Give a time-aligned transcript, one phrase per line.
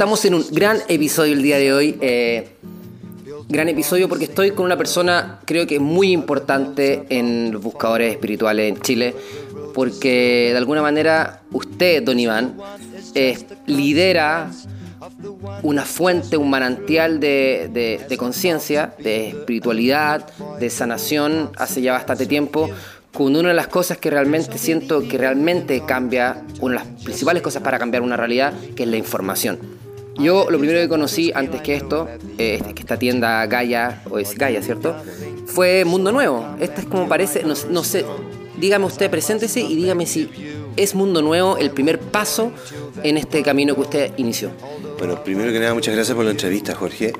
[0.00, 1.98] Estamos en un gran episodio el día de hoy.
[2.00, 2.48] eh,
[3.50, 8.70] gran episodio porque estoy con una persona, creo que muy importante en los buscadores espirituales
[8.70, 9.14] en Chile.
[9.74, 12.56] Porque de alguna manera usted, don Iván,
[13.14, 13.36] eh,
[13.66, 14.50] lidera
[15.62, 20.26] una fuente, un manantial de, de- de conciencia, de espiritualidad,
[20.58, 22.70] de sanación hace ya bastante tiempo,
[23.12, 27.42] con una de las cosas que realmente siento que realmente cambia, una de las principales
[27.42, 29.58] cosas para cambiar una realidad, que es la información.
[30.16, 34.62] Yo lo primero que conocí antes que esto, que esta tienda Gaia, o es Gaia,
[34.62, 34.94] ¿cierto?
[35.46, 36.56] Fue Mundo Nuevo.
[36.60, 38.04] Esta es como parece, no, no sé,
[38.58, 40.30] dígame usted, preséntese y dígame si
[40.76, 42.52] es Mundo Nuevo el primer paso
[43.02, 44.50] en este camino que usted inició.
[44.98, 47.12] Bueno, primero que nada, muchas gracias por la entrevista, Jorge.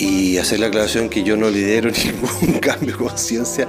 [0.00, 1.90] Y hacer la aclaración que yo no lidero
[2.40, 3.68] ningún cambio de conciencia.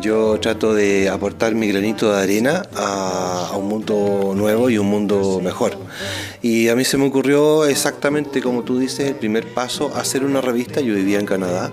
[0.00, 4.88] Yo trato de aportar mi granito de arena a, a un mundo nuevo y un
[4.88, 5.78] mundo mejor.
[6.42, 10.40] Y a mí se me ocurrió exactamente como tú dices, el primer paso, hacer una
[10.40, 10.80] revista.
[10.80, 11.70] Yo vivía en Canadá.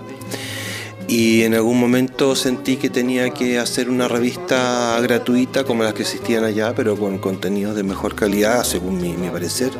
[1.08, 6.02] Y en algún momento sentí que tenía que hacer una revista gratuita como las que
[6.02, 9.70] existían allá, pero con contenidos de mejor calidad, según mi, mi parecer.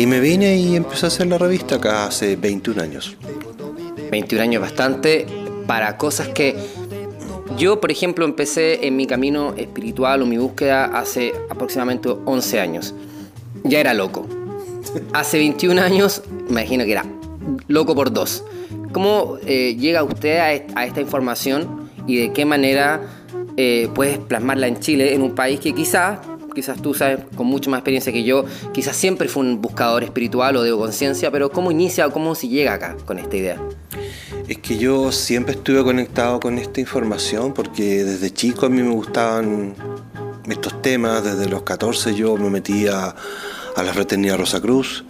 [0.00, 3.16] Y me vine y empecé a hacer la revista acá hace 21 años.
[4.10, 5.26] 21 años bastante
[5.66, 6.56] para cosas que
[7.58, 12.94] yo, por ejemplo, empecé en mi camino espiritual o mi búsqueda hace aproximadamente 11 años.
[13.62, 14.26] Ya era loco.
[15.12, 17.04] Hace 21 años, me imagino que era
[17.68, 18.42] loco por dos.
[18.92, 23.02] ¿Cómo eh, llega usted a, est- a esta información y de qué manera
[23.58, 26.20] eh, puedes plasmarla en Chile, en un país que quizás,
[26.54, 30.56] quizás tú sabes con mucho más experiencia que yo, quizás siempre fue un buscador espiritual
[30.56, 33.60] o de conciencia, pero ¿cómo inicia o cómo se llega acá con esta idea?
[34.48, 38.90] Es que yo siempre estuve conectado con esta información porque desde chico a mí me
[38.90, 39.74] gustaban
[40.48, 41.24] estos temas.
[41.24, 43.14] Desde los 14 yo me metí a,
[43.76, 45.04] a la Fraternidad Rosa Cruz.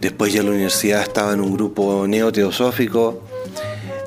[0.00, 3.22] Después ya en la universidad estaba en un grupo neoteosófico.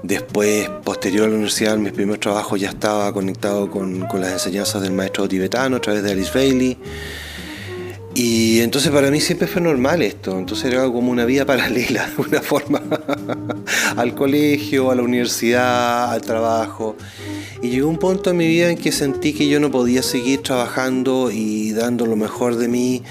[0.04, 4.82] Después, posterior a la universidad, mis primeros trabajos ya estaba conectado con, con las enseñanzas
[4.82, 6.78] del maestro tibetano a través de Alice Bailey.
[8.14, 12.22] Y entonces para mí siempre fue normal esto, entonces era como una vida paralela, de
[12.22, 12.82] una forma,
[13.96, 16.98] al colegio, a la universidad, al trabajo.
[17.62, 20.42] Y llegó un punto en mi vida en que sentí que yo no podía seguir
[20.42, 23.04] trabajando y dando lo mejor de mí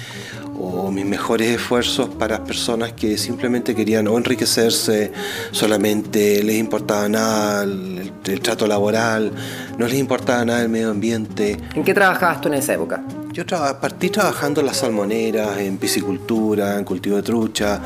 [0.63, 5.11] o mis mejores esfuerzos para personas que simplemente querían o enriquecerse,
[5.51, 9.31] solamente les importaba nada el, el trato laboral,
[9.77, 11.57] no les importaba nada el medio ambiente.
[11.75, 13.03] ¿En qué trabajabas tú en esa época?
[13.33, 17.81] Yo traba- partí trabajando en las salmoneras, en piscicultura, en cultivo de trucha,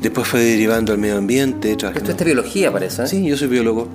[0.00, 1.74] después fue derivando al medio ambiente.
[1.76, 3.02] trabajé en- Estudiaste biología, parece.
[3.04, 3.06] ¿eh?
[3.06, 3.88] Sí, yo soy biólogo.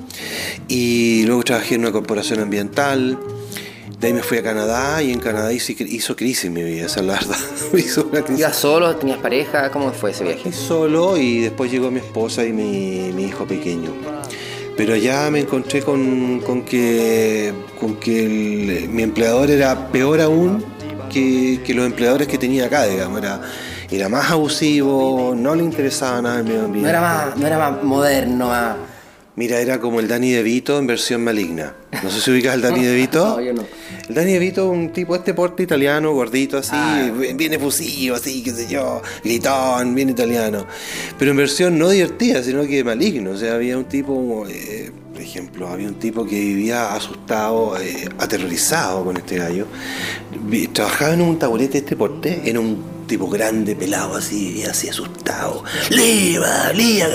[0.67, 3.17] Y luego trabajé en una corporación ambiental.
[3.99, 6.99] De ahí me fui a Canadá y en Canadá hice- hizo crisis mi vida, esa
[6.99, 7.37] es la verdad.
[7.77, 8.39] hizo una crisis.
[8.41, 8.95] ¿Ibas solo?
[8.97, 9.71] ¿Tenías pareja?
[9.71, 10.51] ¿Cómo fue ese viaje?
[10.51, 13.91] Solo y después llegó mi esposa y mi, mi hijo pequeño.
[14.77, 20.63] Pero allá me encontré con, con que, con que el- mi empleador era peor aún
[21.09, 23.19] que, que los empleadores que tenía acá, digamos.
[23.19, 23.41] Era,
[23.89, 26.81] era más abusivo, no le interesaba nada el medio ambiente.
[26.83, 28.75] No era más, no era más moderno, más...
[29.37, 31.75] Mira, era como el Danny DeVito en versión maligna.
[32.03, 33.25] No sé si ubicas al Danny DeVito.
[33.35, 33.65] No, yo no.
[34.07, 37.11] El Danny DeVito, un tipo de este porte italiano, gordito así, Ah.
[37.35, 40.65] bien efusivo, así, qué sé yo, gritón, bien italiano.
[41.19, 43.31] Pero en versión no divertida, sino que maligno.
[43.31, 48.07] O sea, había un tipo, eh, por ejemplo, había un tipo que vivía asustado, eh,
[48.17, 49.67] aterrorizado con este gallo.
[50.73, 55.63] Trabajaba en un taburete de este porte, era un tipo grande, pelado, así, así asustado.
[55.89, 57.07] ¡Liva, liva!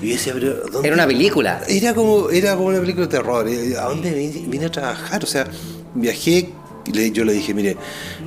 [0.00, 1.62] Y yo decía, pero ¿dónde Era una película.
[1.68, 3.46] era como, era como una película de terror.
[3.78, 5.22] ¿A dónde vine, vine a trabajar?
[5.22, 5.46] O sea,
[5.94, 6.50] viajé,
[6.86, 7.76] yo le dije, mire,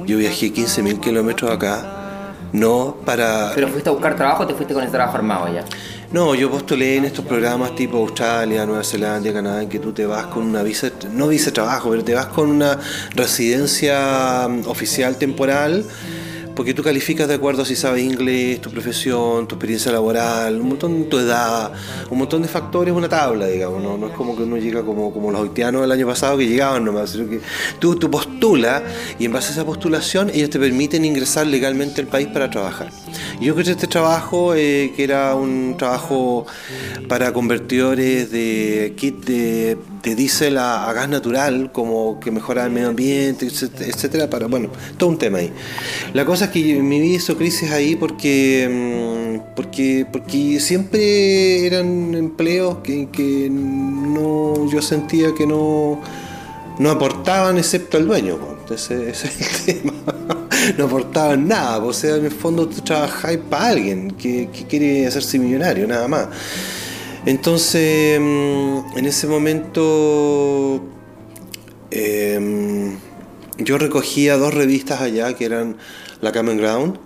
[0.05, 3.51] yo viajé 15.000 kilómetros acá, no para...
[3.53, 5.65] ¿Pero fuiste a buscar trabajo o te fuiste con ese trabajo armado ya?
[6.11, 10.05] No, yo postulé en estos programas tipo Australia, Nueva Zelanda, Canadá, en que tú te
[10.05, 12.79] vas con una visa, no visa de trabajo, pero te vas con una
[13.15, 15.83] residencia mm, oficial temporal,
[16.55, 20.69] porque tú calificas de acuerdo a si sabes inglés, tu profesión, tu experiencia laboral, un
[20.69, 21.71] montón, tu edad,
[22.09, 25.31] un montón de factores, una tabla, digamos, no, es como que uno llega como, como
[25.31, 27.41] los haitianos del año pasado que llegaban nomás, sino que
[27.79, 28.83] tú, tú postulas
[29.19, 32.89] y en base a esa postulación ellos te permiten ingresar legalmente al país para trabajar.
[33.41, 36.45] Yo encontré este trabajo, eh, que era un trabajo
[37.09, 42.73] para convertidores de kit de, de diésel a, a gas natural, como que mejoraba el
[42.73, 45.51] medio ambiente, etcétera, etcétera, para, bueno, todo un tema ahí.
[46.13, 52.13] La cosa es que mi vida hizo crisis ahí porque, mm, porque, porque siempre eran
[52.15, 56.01] empleos que, que no, yo sentía que no,
[56.79, 58.37] no aportaban excepto al dueño.
[58.61, 59.93] Entonces, ese es el tema.
[60.77, 61.79] no aportaban nada.
[61.79, 66.07] O sea, en el fondo tú trabajáis para alguien que, que quiere hacerse millonario, nada
[66.07, 66.27] más.
[67.25, 70.81] Entonces, mm, en ese momento,
[71.91, 72.97] em,
[73.57, 75.77] yo recogía dos revistas allá que eran
[76.21, 76.97] la Common Ground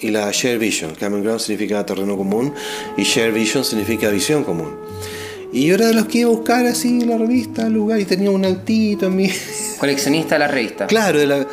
[0.00, 0.94] y la Share Vision.
[0.98, 2.52] Common Ground significa terreno común
[2.96, 4.74] y Share Vision significa visión común.
[5.52, 8.04] Y yo era de los que iba a buscar así la revista, el lugar, y
[8.04, 9.30] tenía un altito en mi...
[9.78, 10.86] Coleccionista de la revista.
[10.86, 11.46] Claro, de la...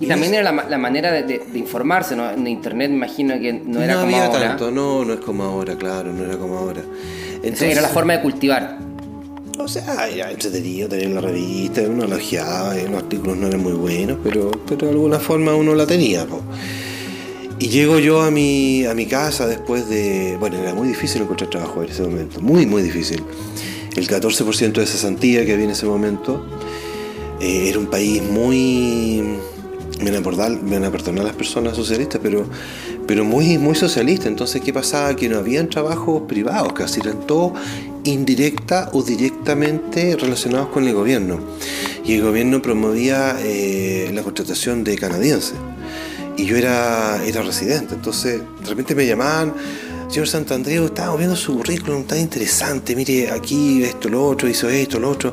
[0.00, 2.28] Y también era la, la manera de, de- de informarse, ¿no?
[2.30, 4.48] En internet me imagino que no era no como había ahora.
[4.48, 6.82] tanto, no, no es como ahora, claro, no era como ahora.
[7.42, 8.78] Esa era la forma de cultivar.
[9.64, 13.62] O sea, era entretenido tener la revista, uno la ojeaba, y los artículos no eran
[13.62, 16.26] muy buenos, pero, pero de alguna forma uno la tenía.
[16.26, 16.42] po.
[17.60, 20.36] Y llego yo a mi, a mi casa después de...
[20.40, 23.22] Bueno, era muy difícil encontrar trabajo en ese momento, muy, muy difícil.
[23.94, 26.44] El 14% de cesantía que había en ese momento
[27.40, 29.22] eh, era un país muy...
[30.00, 32.46] Me van, a perdonar, a perdonar las personas socialistas, pero,
[33.06, 34.26] pero muy, muy socialista.
[34.26, 35.14] Entonces, ¿qué pasaba?
[35.14, 37.52] Que no habían trabajos privados, casi eran todos
[38.04, 41.38] indirecta o directamente relacionados con el gobierno.
[42.04, 45.54] Y el gobierno promovía eh, la contratación de canadienses.
[46.36, 49.52] Y yo era, era residente, entonces de repente me llamaban,
[50.08, 54.98] señor Santandreu, estamos viendo su currículum, tan interesante, mire aquí esto, lo otro, hizo esto,
[54.98, 55.32] lo otro.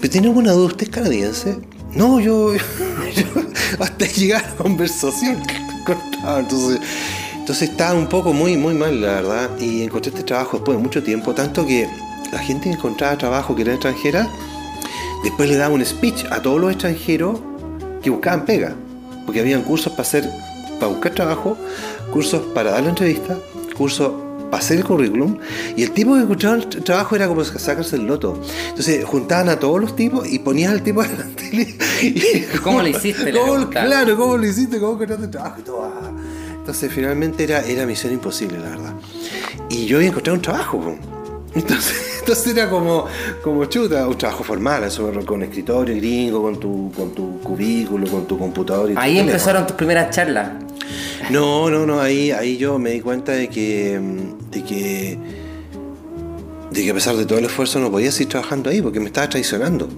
[0.00, 1.58] Pero tiene alguna duda, ¿usted es canadiense?
[1.94, 2.54] No, yo,
[3.14, 3.42] yo-
[3.78, 5.36] hasta llegar a la conversación
[5.84, 6.80] cortaba, entonces,
[7.42, 10.82] entonces estaba un poco muy, muy mal, la verdad, y encontré este trabajo después de
[10.82, 11.88] mucho tiempo, tanto que
[12.32, 14.28] la gente que encontraba trabajo que era extranjera,
[15.24, 17.40] después le daba un speech a todos los extranjeros
[18.02, 18.74] que buscaban pega,
[19.26, 20.30] porque habían cursos para hacer,
[20.78, 21.56] para buscar trabajo,
[22.12, 23.36] cursos para dar la entrevista,
[23.76, 24.12] cursos
[24.50, 25.38] para hacer el currículum,
[25.76, 28.38] y el tipo que encontraba el tra- trabajo era como sacarse el loto.
[28.68, 31.76] Entonces juntaban a todos los tipos y ponían al tipo delante
[32.62, 33.32] ¿Cómo lo hiciste?
[33.32, 33.88] Le ¿Cómo- preguntaban.
[33.88, 34.78] claro, ¿cómo lo hiciste?
[34.78, 35.56] ¿Cómo encontraste trabajo?
[35.58, 36.10] Y todo, ah.
[36.62, 38.94] Entonces finalmente era, era misión imposible, la verdad.
[39.68, 40.96] Y yo había encontrado un trabajo.
[41.56, 43.06] Entonces, entonces era como,
[43.42, 48.28] como chuta, un trabajo formal, eso, con escritorio gringo, con tu, con tu cubículo, con
[48.28, 48.92] tu computador.
[48.92, 50.52] Y Ahí empezaron tus primeras charlas.
[51.30, 54.00] No, no, no, ahí, ahí yo me di cuenta de que,
[54.52, 55.18] de que,
[56.70, 59.06] de que a pesar de todo el esfuerzo no podía seguir trabajando ahí porque me
[59.06, 59.88] estaba traicionando.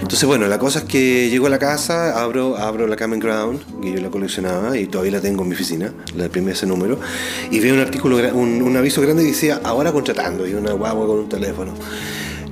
[0.00, 3.60] Entonces, bueno, la cosa es que llego a la casa, abro, abro la Common Ground,
[3.82, 6.98] que yo la coleccionaba y todavía la tengo en mi oficina, la imprimí ese número,
[7.50, 11.06] y veo un artículo, un, un aviso grande que decía, ahora contratando, y una guagua
[11.06, 11.72] con un teléfono.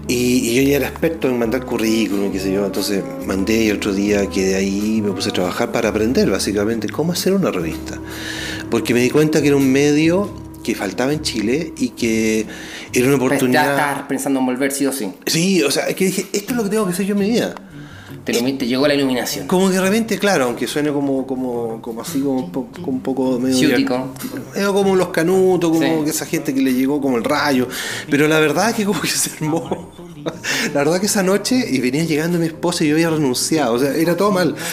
[0.09, 3.93] Y, yo ya era experto en mandar currículum, qué sé yo, entonces mandé y otro
[3.93, 7.99] día quedé ahí, me puse a trabajar para aprender básicamente cómo hacer una revista.
[8.71, 10.31] Porque me di cuenta que era un medio
[10.63, 12.47] que faltaba en Chile y que
[12.99, 13.71] era una Ya oportunidad...
[13.75, 15.13] estabas pensando en volver sí o sí.
[15.27, 17.21] Sí, o sea, es que dije, esto es lo que tengo que hacer yo en
[17.21, 17.55] mi vida.
[18.25, 19.47] Te, te llegó la iluminación.
[19.47, 22.93] Como que de repente, claro, aunque suene como, como, como así, como un poco, como
[22.97, 23.57] un poco medio.
[23.57, 24.13] Ciútico.
[24.53, 26.05] medio como los canutos, como Sí.
[26.05, 27.69] que esa gente que le llegó como el rayo.
[28.11, 29.93] Pero la verdad es que como que se armó.
[30.75, 33.75] La verdad que esa noche y venía llegando mi esposa y yo había renunciado.
[33.75, 34.55] O sea, era todo mal.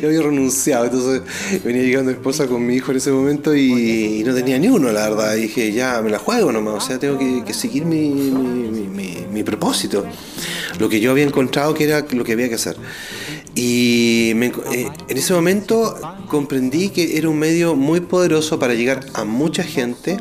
[0.00, 0.84] Yo había renunciado.
[0.86, 1.22] Entonces
[1.64, 4.68] venía llegando mi esposa con mi hijo en ese momento y, y no tenía ni
[4.68, 5.36] uno, la verdad.
[5.36, 6.74] Y dije, ya me la juego nomás.
[6.84, 10.04] O sea, tengo que, que seguir mi, mi, mi- mi- propósito.
[10.78, 12.76] Lo que yo había encontrado que era lo que había que hacer.
[13.54, 15.96] Y me eh, en ese momento
[16.28, 20.18] comprendí que era un medio muy poderoso para llegar a mucha gente.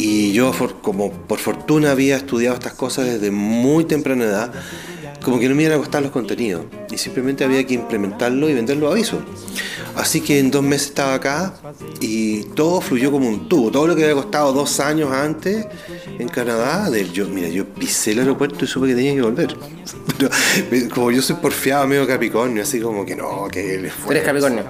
[0.00, 4.52] Y yo, como por fortuna había estudiado estas cosas desde muy temprana edad,
[5.24, 6.66] como que no me iban a costar los contenidos.
[6.88, 9.20] Y simplemente había que implementarlo y venderlo a aviso.
[9.96, 11.54] Así que en dos meses estaba acá
[12.00, 13.72] y todo fluyó como un tubo.
[13.72, 15.66] Todo lo que había costado dos años antes
[16.16, 19.56] en Canadá, de, yo, mira, yo pisé el aeropuerto y supe que tenía que volver.
[20.70, 23.92] Pero como yo soy porfiado, medio Capricornio, así como que no, que eres
[24.24, 24.64] Capricornio.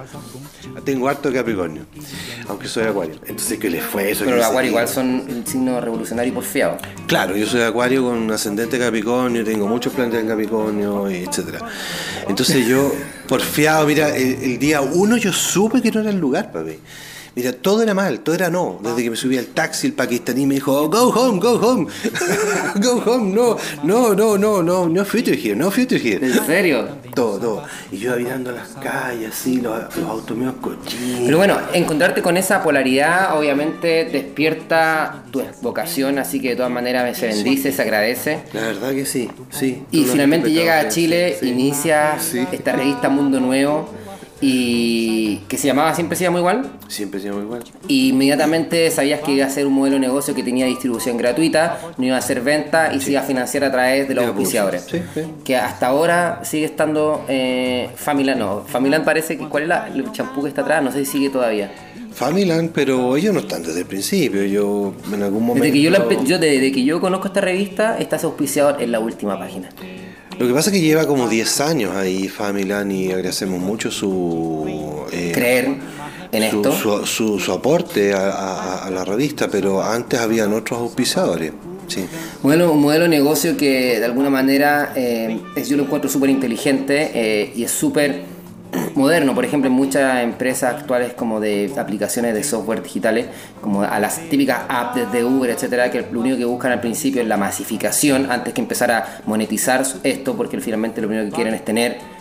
[0.89, 1.85] Tengo harto Capricornio,
[2.47, 3.13] aunque soy Acuario.
[3.27, 4.25] Entonces, que le fue eso?
[4.25, 4.65] Pero los qué.
[4.65, 6.79] igual son el signo revolucionario y porfiado.
[7.05, 11.59] Claro, yo soy acuario con ascendente Capricornio, tengo muchos planetas en Capricornio, etcétera.
[12.27, 12.91] Entonces yo,
[13.27, 16.79] porfiado, mira, el, el día uno yo supe que no era el lugar, papi.
[17.35, 18.79] Mira, todo era mal, todo era no.
[18.83, 21.87] Desde que me subí al taxi, el pakistaní me dijo, "Oh, go home, go home,
[22.81, 26.25] go home, no, no, no, no, no, no future here, no future here.
[26.25, 26.87] ¿En serio?
[27.13, 27.63] Todo, todo.
[27.91, 31.21] Y yo mirando las calles, así, los, los autos míos cochinos.
[31.25, 37.17] Pero bueno, encontrarte con esa polaridad obviamente despierta tu vocación, así que de todas maneras
[37.17, 38.43] se bendice, se agradece.
[38.53, 39.83] La verdad que sí, sí.
[39.91, 41.51] Y finalmente llega a Chile, sí, sí.
[41.51, 42.45] inicia Sí.
[42.51, 43.89] esta revista Mundo Nuevo
[44.41, 46.71] y que se llamaba Siempre se llama igual.
[46.87, 47.63] Siempre se llama igual.
[47.87, 51.77] Y inmediatamente sabías que iba a ser un modelo de negocio que tenía distribución gratuita,
[51.97, 54.29] no iba a ser venta y se iba a financiar a través de los De
[54.29, 54.83] auspiciadores.
[54.89, 55.21] Sí, sí.
[55.43, 60.11] Que hasta ahora sigue estando eh, Familand, no, Familand parece que, ¿cuál es la- el
[60.11, 60.83] champú que está atrás?
[60.83, 61.71] No sé si sigue todavía.
[62.11, 64.43] Familand, pero ellos no están desde el principio.
[64.45, 65.63] Yo en algún momento.
[65.65, 68.91] Desde que yo, la yo- desde que yo conozco esta revista, está ese auspiciador en
[68.91, 69.69] la última página.
[70.39, 75.05] Lo que pasa es que lleva como 10 años ahí Familand y agradecemos mucho su.
[75.11, 75.75] eh, Creer
[76.31, 76.71] en su, esto.
[76.71, 81.51] Su, su- su aporte a, a- a la revista, pero antes habían otros auspiciadores.
[81.87, 82.05] Sí.
[82.43, 86.29] Modelo, un modelo de negocio que de alguna manera eh, es- yo lo encuentro súper
[86.29, 88.21] inteligente eh, y es súper
[88.95, 89.33] moderno.
[89.33, 93.27] Por ejemplo, muchas empresas actuales como de aplicaciones de software digitales,
[93.61, 97.21] como a las típicas apps de Uber, etcétera, que lo único que buscan al principio
[97.21, 101.53] es la masificación antes que empezar a monetizar esto, porque finalmente lo primero que quieren
[101.53, 102.18] es tener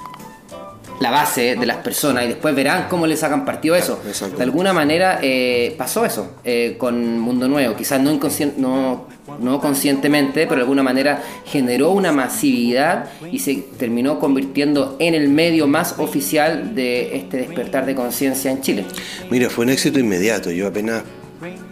[1.00, 4.00] la base de las personas y después verán cómo le sacan partido a eso.
[4.36, 8.18] De alguna manera eh, pasó eso eh, con Mundo Nuevo, quizás no,
[8.56, 9.06] no,
[9.40, 15.28] no conscientemente, pero de alguna manera generó una masividad y se terminó convirtiendo en el
[15.28, 18.84] medio más oficial de este despertar de conciencia en Chile.
[19.30, 20.50] Mira, fue un éxito inmediato.
[20.50, 21.02] Yo apenas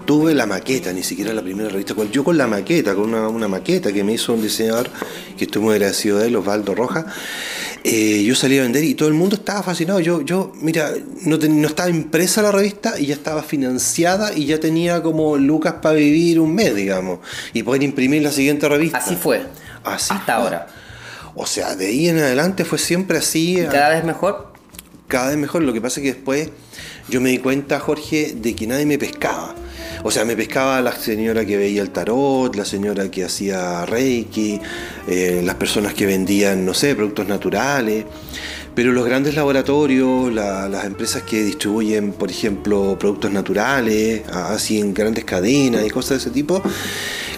[0.05, 1.95] tuve la maqueta, ni siquiera la primera revista.
[1.95, 4.89] cual- Yo con la maqueta, con una, una maqueta que me hizo un diseñador
[5.37, 7.05] que estoy muy agradecido de él, Osvaldo Rojas,
[7.85, 10.01] eh, yo salí a vender y todo el mundo estaba fascinado.
[10.01, 10.93] Yo, yo mira,
[11.23, 15.37] no, ten- no estaba impresa la revista y ya estaba financiada y ya tenía como
[15.37, 17.19] lucas para vivir un mes, digamos,
[17.53, 18.99] y poder imprimir la siguiente revista.
[18.99, 19.43] Así fue.
[19.85, 20.45] Así hasta fue.
[20.45, 20.67] ahora.
[21.35, 23.59] O sea, de ahí en adelante fue siempre así.
[23.71, 24.53] Cada vez mejor.
[25.09, 25.63] cada vez mejor.
[25.63, 26.49] Lo que pasa es que después
[27.09, 29.55] yo me di cuenta, Jorge, de que nadie me pescaba.
[30.03, 34.61] O sea, me pescaba la señora que veía el tarot, la señora que hacía reiki,
[35.09, 38.05] eh, las personas que vendían, no sé, productos naturales.
[38.77, 44.93] Pero los grandes laboratorios, la- las empresas que distribuyen, por ejemplo, productos naturales, así en
[44.95, 46.63] grandes cadenas y cosas de ese tipo,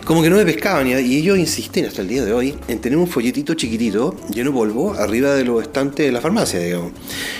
[0.04, 0.88] como que no me pescaban.
[0.88, 4.50] Y, y ellos insisten hasta el día de hoy en tener un folletito chiquitito, lleno
[4.50, 6.90] de polvo, arriba de los estantes de la farmacia, digamos.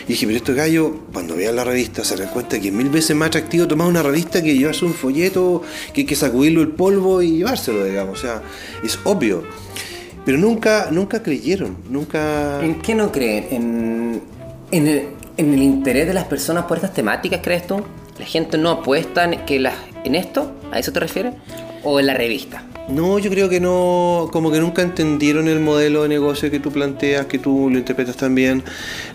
[0.07, 2.91] Y dije, pero estos gallos, cuando vean la revista, se dan cuenta que es mil
[2.91, 5.63] veces más atractivo tomar una revista que llevarse un folleto,
[5.93, 8.17] que hay que sacudirlo el polvo y llevárselo, digamos.
[8.17, 8.43] O sea,
[8.85, 9.43] es obvio.
[10.29, 12.63] Pero nunca, nunca creyeron, nunca...
[12.63, 13.47] ¿En qué no creen?
[13.51, 14.23] ¿En,
[14.71, 15.09] en el,
[15.39, 17.83] en el interés de las personas por estas temáticas, crees tú?
[18.19, 19.57] ¿La gente no apuesta en, que
[20.05, 20.53] en esto?
[20.71, 21.33] ¿A eso te refieres?
[21.83, 22.63] ¿O en la revista?
[22.89, 26.73] No, yo creo que no, como que nunca entendieron el modelo de negocio que tú
[26.73, 28.63] planteas, que tú lo interpretas también,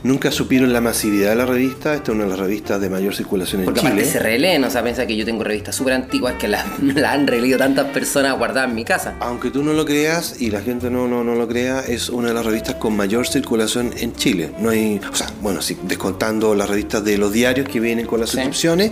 [0.03, 3.15] nunca supieron la masividad de la revista, esta es una de las revistas de mayor
[3.15, 4.11] circulación en Porque aparte Chile.
[4.11, 7.25] se releen, o sea, piensa que yo tengo revistas súper antiguas que las la han
[7.25, 9.15] releído tantas personas guardadas en mi casa.
[9.19, 12.27] Aunque tú no lo creas y la gente no, no, no lo crea, es una
[12.27, 14.51] de las revistas con mayor circulación en Chile.
[14.59, 18.19] No hay, o sea, bueno, sí, descontando las revistas de los diarios que vienen con
[18.19, 18.35] las Sí.
[18.37, 18.91] suscripciones,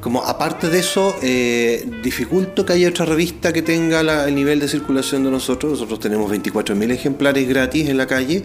[0.00, 4.68] como aparte de eso, eh, dificulto que haya otra revista que tenga el nivel de
[4.68, 5.72] circulación de nosotros.
[5.72, 8.42] Nosotros tenemos 24.000 ejemplares gratis en la calle.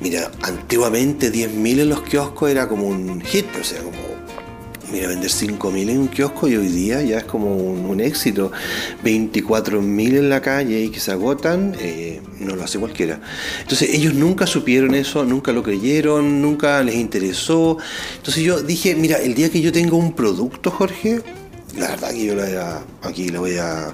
[0.00, 4.19] Mira, antiguamente 10.000 en los kioscos era como un hit, o sea, como
[4.92, 8.50] Mira, vender 5.000 en un kiosco y hoy día ya es como un, un éxito.
[9.04, 13.20] 24.000 en la calle y que se agotan, eh, no lo hace cualquiera.
[13.60, 17.78] Entonces ellos nunca supieron eso, nunca lo creyeron, nunca les interesó.
[18.16, 21.22] Entonces yo dije, mira, el día que yo tenga un producto, Jorge,
[21.76, 23.92] la verdad que yo la voy a- aquí la voy a...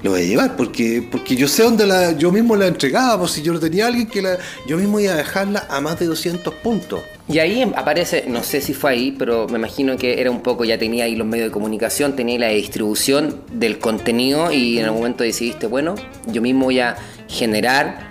[0.00, 3.32] Lo voy a llevar porque, porque yo sé dónde la, yo mismo la entregaba, pues
[3.32, 6.06] si yo no tenía alguien que la, yo mismo iba a dejarla a más de
[6.06, 7.00] 200 puntos.
[7.28, 10.40] Y ahí em- aparece, no sé si fue ahí, pero me imagino que era un
[10.40, 14.86] poco, ya tenía ahí los medios de comunicación, tenía la distribución del contenido y en
[14.86, 15.94] algún momento decidiste, bueno,
[16.26, 16.96] yo mismo voy a
[17.28, 18.08] generar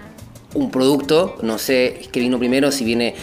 [0.54, 3.16] un producto, no sé qué vino primero, si viene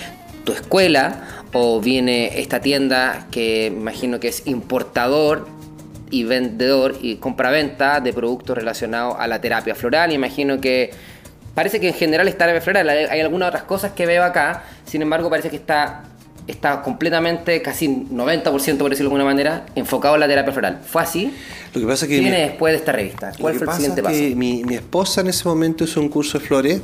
[0.44, 5.46] tu escuela o viene esta tienda que me imagino que es importador
[6.10, 10.12] y vendedor y compraventa de productos relacionados a la terapia floral.
[10.12, 10.90] Imagino que
[11.54, 12.88] parece que en general está terapia floral.
[12.88, 16.04] Hay, algunas otras cosas que veo acá, sin embargo, parece que está,
[16.46, 20.80] está completamente, casi 90%, por decirlo de alguna manera, enfocado en la terapia floral.
[20.86, 21.34] ¿Fue así?
[21.72, 23.32] Lo que pasa que ¿Qué mi- viene después de esta revista?
[23.40, 24.18] ¿Cuál fue el siguiente es paso?
[24.36, 26.80] mi, mi esposa en ese momento hizo un curso de flores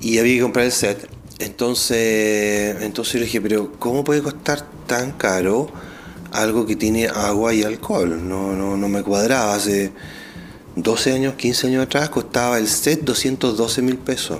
[0.00, 1.08] y había que comprar el set.
[1.38, 5.68] Entonces, entonces yo le dije, pero ¿cómo puede costar tan caro
[6.32, 8.28] algo que tiene agua y alcohol?
[8.28, 9.54] No, no, no me cuadraba.
[9.54, 9.90] Hace
[10.76, 14.38] 12 años, 15 años atrás costaba el set 212 mil pesos.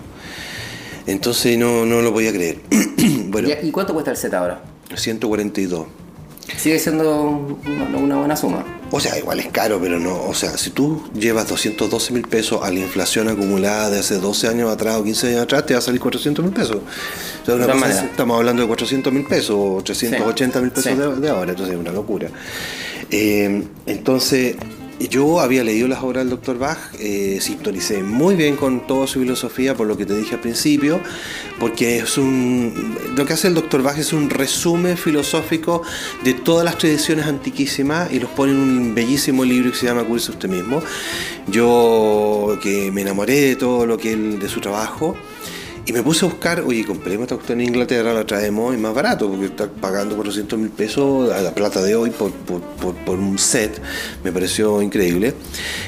[1.06, 2.58] Entonces no, no lo podía creer.
[3.28, 4.62] bueno, ¿Y- ¿Y cuánto cuesta el set ahora?
[4.94, 5.86] 142.
[6.58, 7.58] Sigue siendo
[7.96, 8.64] una, buena suma.
[8.90, 10.24] O sea, igual es caro, pero no.
[10.24, 14.48] O sea, si tú llevas 212 mil pesos a la inflación acumulada de hace 12
[14.48, 16.76] años atrás o 15 años atrás, te va a salir 400 mil pesos.
[17.42, 20.92] O sea, una cosa es- estamos hablando de 400 mil pesos o 380 mil pesos
[20.92, 20.98] Sí.
[20.98, 22.28] de, de ahora, entonces es una locura.
[23.10, 24.56] Eh, entonces,
[25.00, 26.58] yo había leído las obras del Dr.
[26.58, 30.40] Bach, eh, sintonicé muy bien con toda su filosofía, por lo que te dije al
[30.40, 31.00] principio,
[31.58, 32.96] porque es un.
[33.16, 33.82] Lo que hace el Dr.
[33.82, 35.82] Bach es un resumen filosófico
[36.22, 40.04] de todas las tradiciones antiquísimas y los pone en un bellísimo libro que se llama
[40.04, 40.82] Cuídese usted mismo.
[41.48, 45.16] Yo que me enamoré de todo lo que él, de su trabajo.
[45.86, 48.94] Y me puse a buscar, oye, compremos esta cuestión en Inglaterra, la traemos y más
[48.94, 52.94] barato, porque está pagando 400 mil pesos a la plata de hoy por, por, por-
[52.94, 53.82] por un set,
[54.24, 55.34] me pareció increíble.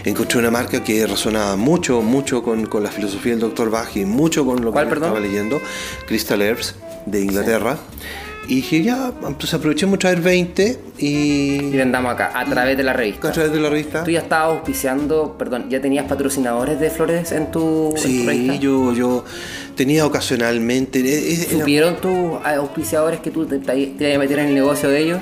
[0.05, 3.71] Encontré una marca que resonaba mucho, mucho con, con la filosofía del Dr.
[3.71, 4.75] Bach y mucho con lo que
[5.07, 5.61] estaba leyendo,
[6.07, 6.75] Crystal Herbs
[7.07, 7.79] de Inglaterra.
[8.49, 11.07] Y dije, ya, entonces aprovechemos de traer 20 Y
[11.67, 13.29] y vendamos acá, a través de la revista.
[13.29, 14.05] a través de la revista.
[14.05, 18.25] Tú ya estabas auspiciando, perdón, ¿ya tenías patrocinadores de flores en tu, en tu Sí,
[18.27, 18.55] revista?
[18.57, 19.25] yo, yo
[19.75, 21.01] tenía ocasionalmente...
[21.01, 24.47] eh, eh, era- ¿Supieron tus auspiciadores que tú te, te, te ibas a meter en
[24.49, 25.19] el negocio de ellos?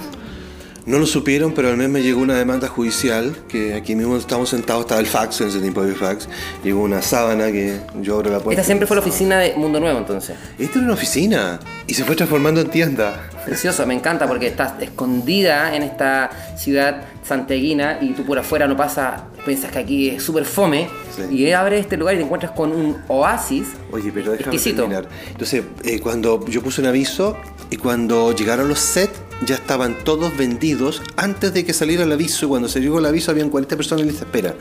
[0.87, 4.51] No lo supieron, pero al mes me llegó una demanda judicial, que aquí mismo estamos
[4.51, 6.29] sentados, estaba el fax, en ese tiempo había fax,
[6.63, 8.61] llegó una sábana que yo abro la puerta.
[8.61, 10.37] Esta siempre fue la oficina de Mundo Nuevo, entonces.
[10.59, 13.31] Esta era una oficina y se fue transformando en tienda.
[13.47, 18.77] Precioso, me encanta porque estás escondida en esta ciudad santeguina y tú por afuera no
[18.77, 21.23] pasas, piensas que aquí es súper fome Sí.
[21.37, 24.83] y abres este lugar y te encuentras con un oasis Oye, pero déjame exquisito.
[24.83, 25.09] terminar.
[25.31, 27.37] Entonces, eh, cuando yo puse un aviso
[27.71, 29.13] y cuando llegaron los sets,
[29.47, 32.47] ya estaban todos vendidos antes de que saliera el aviso.
[32.47, 34.55] Y cuando se llegó el aviso, habían 40 personas en lista espera.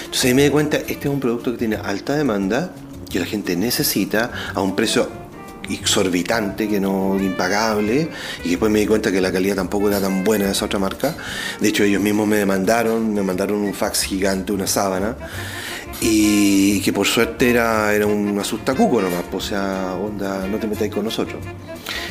[0.00, 2.72] Entonces ahí me di cuenta, este es un producto que tiene alta demanda,
[3.10, 5.08] que la gente necesita a un precio
[5.74, 8.08] exorbitante, que no impagable,
[8.44, 10.78] y después me di cuenta que la calidad tampoco era tan buena de esa otra
[10.78, 11.14] marca.
[11.60, 15.16] De hecho, ellos mismos me demandaron, me mandaron un fax gigante, una sábana,
[16.00, 20.92] y que por suerte era, era un asustacuco nomás, o sea, onda, no te metáis
[20.92, 21.42] con nosotros.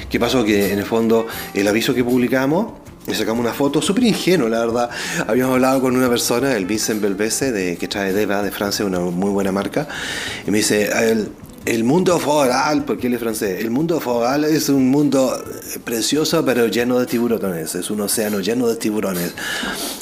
[0.09, 0.43] ¿Qué pasó?
[0.43, 2.73] Que en el fondo el aviso que publicamos,
[3.07, 4.89] le sacamos una foto súper ingenuo, la verdad.
[5.27, 8.99] Habíamos hablado con una persona, el Vincent Belvese, de, que trae Deva de Francia, una
[8.99, 9.87] muy buena marca,
[10.47, 11.29] y me dice, el,
[11.65, 15.43] el mundo foral, porque él es francés, el mundo foral es un mundo
[15.83, 19.33] precioso pero lleno de tiburones, es un océano lleno de tiburones.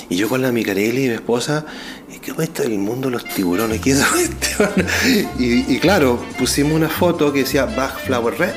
[0.10, 1.66] Y yo con la Micarelli mi esposa,
[2.14, 3.82] ¿y ¿qué cuesta el mundo los tiburones?
[3.82, 4.04] ¿Qué es?
[5.40, 8.54] Y, y claro, pusimos una foto que decía Bach Flower Red,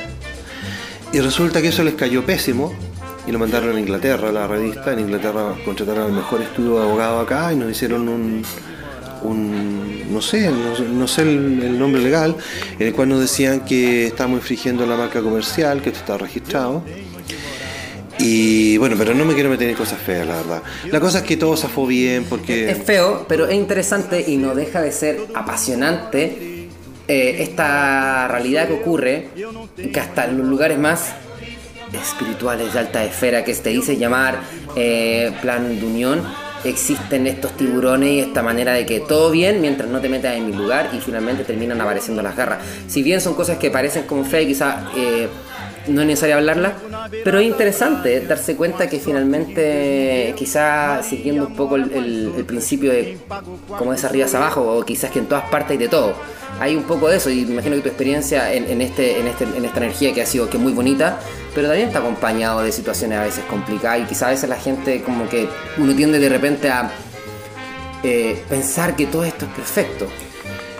[1.13, 2.73] y resulta que eso les cayó pésimo
[3.25, 4.93] y lo mandaron a Inglaterra, a la revista.
[4.93, 8.43] En Inglaterra contrataron al mejor estudio de abogado acá y nos hicieron un,
[9.23, 12.35] un no sé, no, no sé el, el nombre legal,
[12.79, 16.83] en el cual nos decían que estábamos infringiendo la marca comercial, que esto está registrado.
[18.19, 20.63] Y bueno, pero no me quiero meter en cosas feas, la verdad.
[20.91, 22.71] La cosa es que todo zafó bien porque...
[22.71, 26.67] Es feo, pero es interesante y no deja de ser apasionante
[27.07, 29.29] eh, esta realidad que ocurre,
[29.93, 31.11] que hasta en los lugares más
[31.93, 34.41] espirituales de alta esfera que te dice llamar
[34.75, 36.21] eh, plan de unión,
[36.69, 40.45] existen estos tiburones y esta manera de que todo bien mientras no te metas en
[40.45, 42.59] mi lugar y finalmente terminan apareciendo las garras.
[42.87, 45.27] Si bien son cosas que parecen como fe, quizás eh,
[45.87, 46.73] no es necesario hablarlas,
[47.23, 53.17] pero es interesante darse cuenta que finalmente, quizás siguiendo un poco el, principio de
[53.77, 56.13] como es arriba hacia abajo, o quizás que en todas partes hay de todo.
[56.59, 59.65] Hay un poco de eso, y imagino que tu experiencia en, este, en, este, en
[59.65, 61.19] esta energía que ha sido que muy bonita,
[61.53, 65.03] pero también está acompañado de situaciones a veces complicadas, y quizás a veces la gente
[65.03, 65.47] como que
[65.77, 66.91] uno tiende de repente a
[68.03, 70.07] eh, pensar que todo esto es perfecto.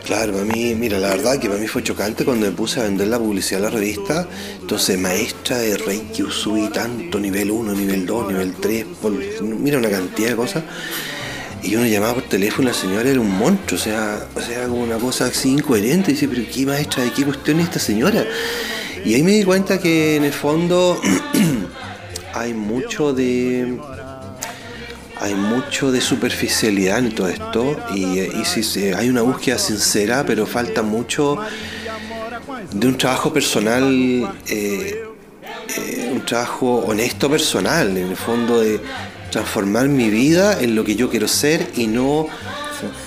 [0.08, 2.84] Claro, para mí, mira, la verdad que para mí fue chocante cuando me puse a
[2.84, 4.26] vender la publicidad de la revista.
[4.62, 9.12] Entonces, maestra de Reiki Usui, tanto nivel 1, nivel 2, nivel 3, por-
[9.43, 10.63] mira una cantidad de cosas.
[11.62, 14.84] Y uno llamaba por teléfono la señora era un monstruo, o sea, o sea, como
[14.84, 16.12] una cosa así incoherente.
[16.12, 18.26] Y dice, pero ¿qué maestra de qué cuestión es esta señora?
[19.04, 21.02] Y ahí me di cuenta que en el fondo
[22.34, 23.78] hay mucho de
[25.19, 30.25] hay mucho de superficialidad en todo esto y, y sí, sí, hay una búsqueda sincera,
[30.25, 31.39] pero falta mucho
[32.71, 35.03] de un trabajo personal, eh,
[35.75, 38.80] eh, un trabajo honesto personal, en el fondo de
[39.32, 42.27] transformar mi vida en lo que yo quiero ser y no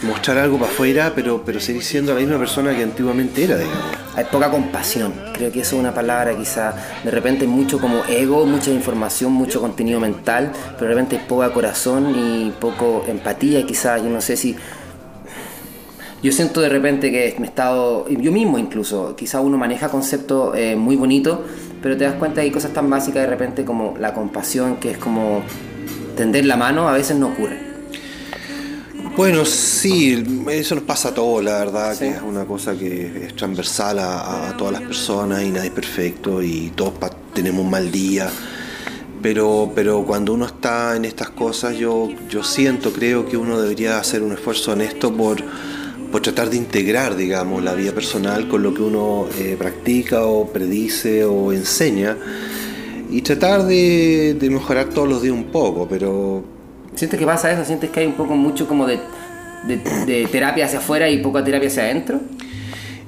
[0.03, 3.85] mostrar algo para afuera, pero, pero seguir siendo la misma persona que antiguamente era, digamos.
[4.17, 8.45] Hay poca compasión, creo que eso es una palabra quizá, de repente mucho como ego,
[8.47, 13.99] mucha información, mucho contenido mental, pero de repente hay poca corazón y poco empatía quizá,
[13.99, 14.57] yo no sé si...
[16.23, 20.55] Yo siento de repente que me he estado, yo mismo incluso, quizá uno maneja conceptos
[20.55, 21.39] eh, muy bonitos,
[21.81, 24.91] pero te das cuenta que hay cosas tan básicas de repente como la compasión, que
[24.91, 25.43] es como
[26.17, 27.70] tender la mano, a veces no ocurre.
[29.21, 33.37] Bueno, sí, eso nos pasa a todos, la verdad, que es una cosa que es
[33.37, 36.95] transversal a, todas las personas y nadie es perfecto y todos
[37.35, 38.31] tenemos un mal día.
[39.21, 43.99] Pero, pero cuando uno está en estas cosas, yo, yo siento, creo que uno debería
[43.99, 45.45] hacer un esfuerzo honesto por,
[46.11, 50.51] por tratar de integrar, digamos, la vida personal con lo que uno eh, practica o
[50.51, 52.17] predice o enseña
[53.11, 56.60] y tratar de, de mejorar todos los días un poco, pero
[57.01, 57.65] ¿Sientes que pasa eso?
[57.65, 59.01] ¿Sientes que hay un poco mucho como de,
[60.31, 62.21] terapia hacia afuera y poca terapia hacia adentro?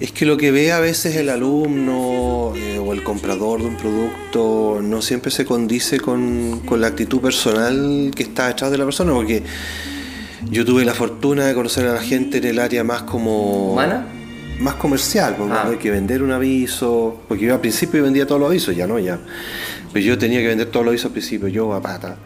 [0.00, 3.76] Es que lo que ve a veces el alumno eh, o el comprador de un
[3.76, 9.12] producto no siempre se condice con, la actitud personal que está detrás de la persona,
[9.12, 9.42] porque
[10.50, 13.72] yo tuve la fortuna de conocer a la gente en el área más como...
[13.74, 14.07] ¿Humana?
[14.59, 15.68] Más comercial, porque ah.
[15.68, 18.98] hay que vender un aviso, porque yo al principio vendía todos los avisos, ya no,
[18.98, 19.18] ya.
[19.92, 22.16] Pero yo tenía que vender todos los avisos al principio, yo a pata.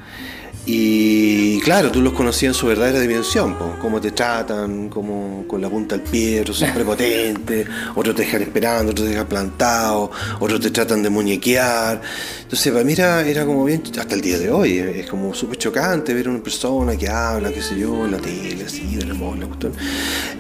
[0.69, 5.71] Y claro, tú los conocías en su verdadera dimensión, cómo te tratan, cómo con la
[5.71, 10.61] punta del pie, otros son prepotentes, otros te dejan esperando, otros te dejan plantado, otros
[10.61, 12.03] te tratan de muñequear.
[12.43, 16.13] Entonces, para mí era, como bien, hasta el día de hoy, es como súper chocante
[16.13, 19.47] ver a una persona que habla, qué sé yo, en la tele, así, amor, la
[19.47, 19.73] cuestión.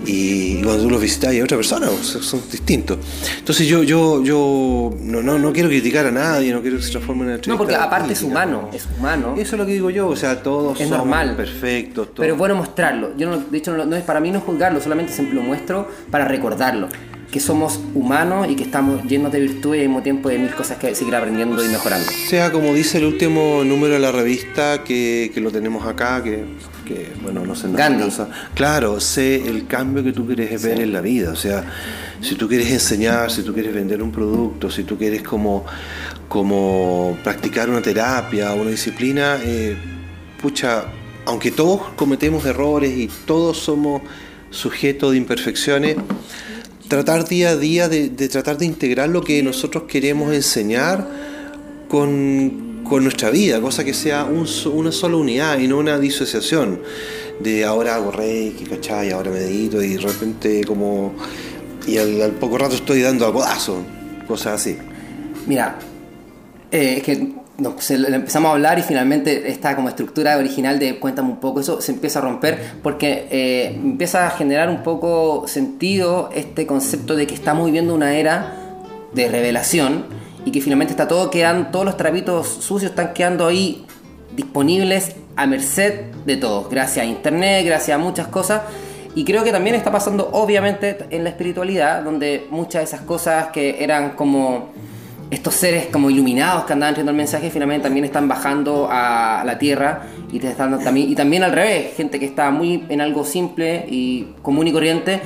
[0.06, 2.98] Y cuando tú los visitas hay otra persona, son distintos.
[3.38, 6.90] Entonces, yo yo yo no, no, no quiero criticar a nadie, no quiero que se
[6.90, 9.34] transforme en una No, porque aparte es humano, es humano.
[9.38, 11.36] Eso es lo que digo yo o sea, todos es normal.
[11.36, 12.08] perfectos.
[12.16, 13.16] Pero es bueno mostrarlo.
[13.16, 16.88] Yo no, de hecho, no, es para mí no juzgarlo, solamente lo muestro para recordarlo.
[17.30, 20.54] Que somos humanos y que estamos llenos de virtudes y al mismo tiempo de mil
[20.54, 22.06] cosas que seguir aprendiendo y mejorando.
[22.08, 26.22] O sea, como dice el último número de la revista, que, que lo tenemos acá,
[26.22, 26.44] que,
[26.86, 28.08] que bueno, no sé Gandhi.
[28.54, 31.32] Claro, sé el cambio que tú quieres ver en la vida.
[31.32, 31.64] O sea,
[32.20, 35.66] si tú quieres enseñar, si tú quieres vender un producto, si tú quieres como,
[36.28, 39.76] como practicar una terapia, una disciplina, eh,
[40.40, 40.86] pucha,
[41.24, 44.02] aunque todos cometemos errores y todos somos
[44.50, 45.96] sujetos de imperfecciones,
[46.88, 51.06] tratar día a día de, tratar de integrar lo que nosotros queremos enseñar
[51.88, 56.80] con, nuestra vida, cosa que sea una sola unidad y no una disociación
[57.40, 59.10] de ahora hago reiki, ¿cachai?
[59.10, 61.14] Ahora medito y de repente como...
[61.86, 63.82] y al, poco rato estoy dando a codazo,
[64.28, 64.78] cosas así.
[65.46, 65.78] Mira,
[66.70, 71.30] eh, es que nos empezamos a hablar y finalmente esta como estructura original de cuéntame
[71.30, 76.28] un poco eso se empieza a romper porque eh, empieza a generar un poco sentido
[76.34, 78.54] este concepto de que estamos viviendo una era
[79.14, 80.04] de revelación
[80.44, 83.86] y que finalmente está todo quedando, todos los trapitos sucios están quedando ahí
[84.36, 88.62] disponibles a merced de todos, gracias a internet, gracias a muchas cosas.
[89.14, 93.48] Y creo que también está pasando obviamente en la espiritualidad, donde muchas de esas cosas
[93.48, 94.72] que eran como
[95.30, 99.58] estos seres como iluminados que andaban trayendo el mensaje finalmente también están bajando a la
[99.58, 103.24] tierra y te están también y también al revés gente que está muy en algo
[103.24, 105.20] simple y común y corriente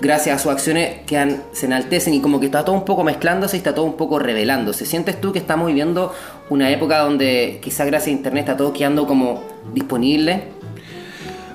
[0.00, 3.56] gracias a sus acciones que se enaltecen y como que está todo un poco mezclándose
[3.56, 4.84] y está todo un poco revelándose.
[4.84, 6.12] Sientes tú que estamos viviendo
[6.50, 10.42] una época donde quizás gracias a internet está todo quedando como disponible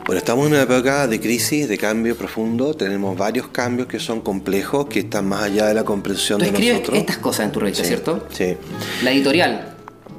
[0.10, 2.74] bueno, estamos en una época de crisis, de cambio profundo.
[2.74, 6.98] Tenemos varios cambios que son complejos, que están más allá de la comprensión de nosotros.
[6.98, 8.26] estas cosas en tu revista, ¿cierto?
[8.32, 8.58] Sí.
[9.04, 9.76] La editorial,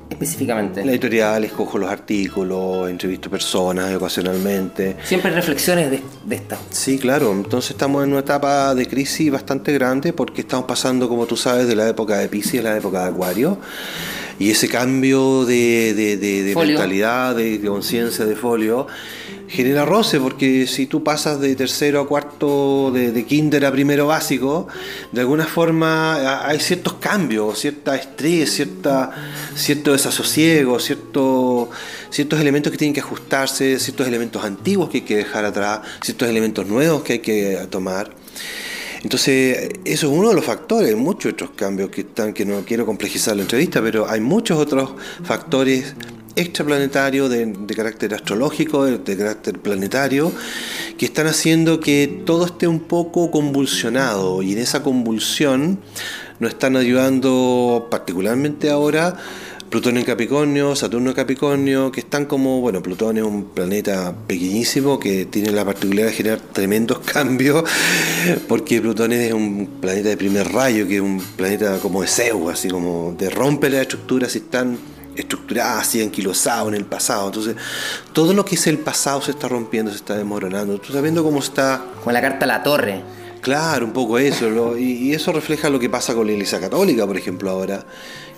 [0.08, 0.84] específicamente.
[0.84, 4.94] La editorial, escojo los artículos, entrevisto personas ocasionalmente.
[5.02, 6.56] Siempre reflexiones de, de esta.
[6.70, 7.32] Sí, claro.
[7.32, 11.66] Entonces estamos en una etapa de crisis bastante grande porque estamos pasando, como tú sabes,
[11.66, 13.58] de la época de Pisces a la época de Acuario.
[14.40, 18.88] Y ese cambio de, de, de mentalidad, de conciencia de folio,
[19.50, 24.68] genera roce, porque si tú pasas de tercero a cuarto, de, kinder a primero básico,
[25.10, 29.10] de alguna forma hay ciertos cambios, cierta estrés, cierta,
[29.56, 31.68] cierto desasosiego, cierto,
[32.10, 36.28] ciertos elementos que tienen que ajustarse, ciertos elementos antiguos que hay que dejar atrás, ciertos
[36.28, 38.10] elementos nuevos que hay que tomar.
[39.02, 42.84] Entonces, eso es uno de los factores, muchos otros cambios que están, que no quiero
[42.84, 44.92] complejizar la entrevista, pero hay muchos otros
[45.24, 45.94] factores
[46.36, 50.32] extraplanetario, de, de carácter astrológico, de, carácter planetario,
[50.98, 55.78] que están haciendo que todo esté un poco convulsionado y en esa convulsión
[56.38, 59.16] nos están ayudando particularmente ahora
[59.70, 64.98] Plutón en Capricornio, Saturno en Capricornio, que están como, bueno, Plutón es un planeta pequeñísimo
[64.98, 67.62] que tiene la particularidad de generar tremendos cambios,
[68.48, 72.52] porque Plutón es un planeta de primer rayo, que es un planeta como de Zeus,
[72.52, 74.76] así como de rompe las estructuras y están
[75.14, 77.26] estructurada, así anquilosado en el pasado.
[77.26, 77.54] Entonces,
[78.12, 80.78] todo lo que es el pasado se está rompiendo, se está desmoronando.
[80.78, 81.84] Tú estás viendo cómo está.
[82.02, 83.02] Con la carta a la torre.
[83.40, 84.48] Claro, un poco eso.
[84.50, 87.84] lo- y, y eso refleja lo que pasa con la Iglesia Católica, por ejemplo, ahora.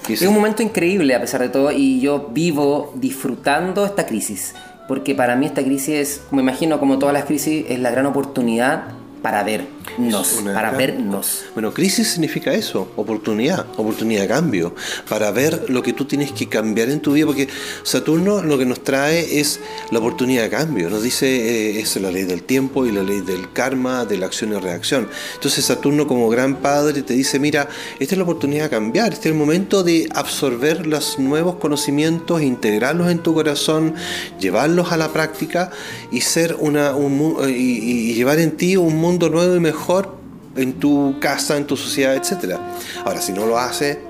[0.07, 4.55] que Es un momento increíble a pesar de todo y yo vivo disfrutando esta crisis.
[4.89, 8.07] Porque para mí esta crisis es, me imagino como todas las crisis, es la gran
[8.07, 8.85] oportunidad
[9.23, 11.45] para vernos, para gran- vernos.
[11.55, 14.75] Bueno, crisis significa eso, oportunidad, oportunidad de cambio,
[15.09, 17.49] para ver lo que tú tienes que cambiar en tu vida, porque
[17.85, 19.61] Saturno lo que nos trae es
[19.93, 23.21] la oportunidad de cambio, nos dice eh, es la ley del tiempo y la ley
[23.21, 25.09] del karma, de la acción y reacción.
[25.35, 27.69] Entonces Saturno como gran padre te dice, mira,
[28.01, 32.43] esta es la oportunidad de cambiar, este es el momento de absorber los nuevos conocimientos,
[32.43, 33.95] integrarlos en tu corazón,
[34.41, 35.71] llevarlos a la práctica
[36.11, 40.17] y ser una un y, y llevar en ti un mundo nuevo y mejor
[40.57, 42.61] en tu casa, en tu sociedad, etcétera.
[43.05, 44.01] Ahora, si no lo hace,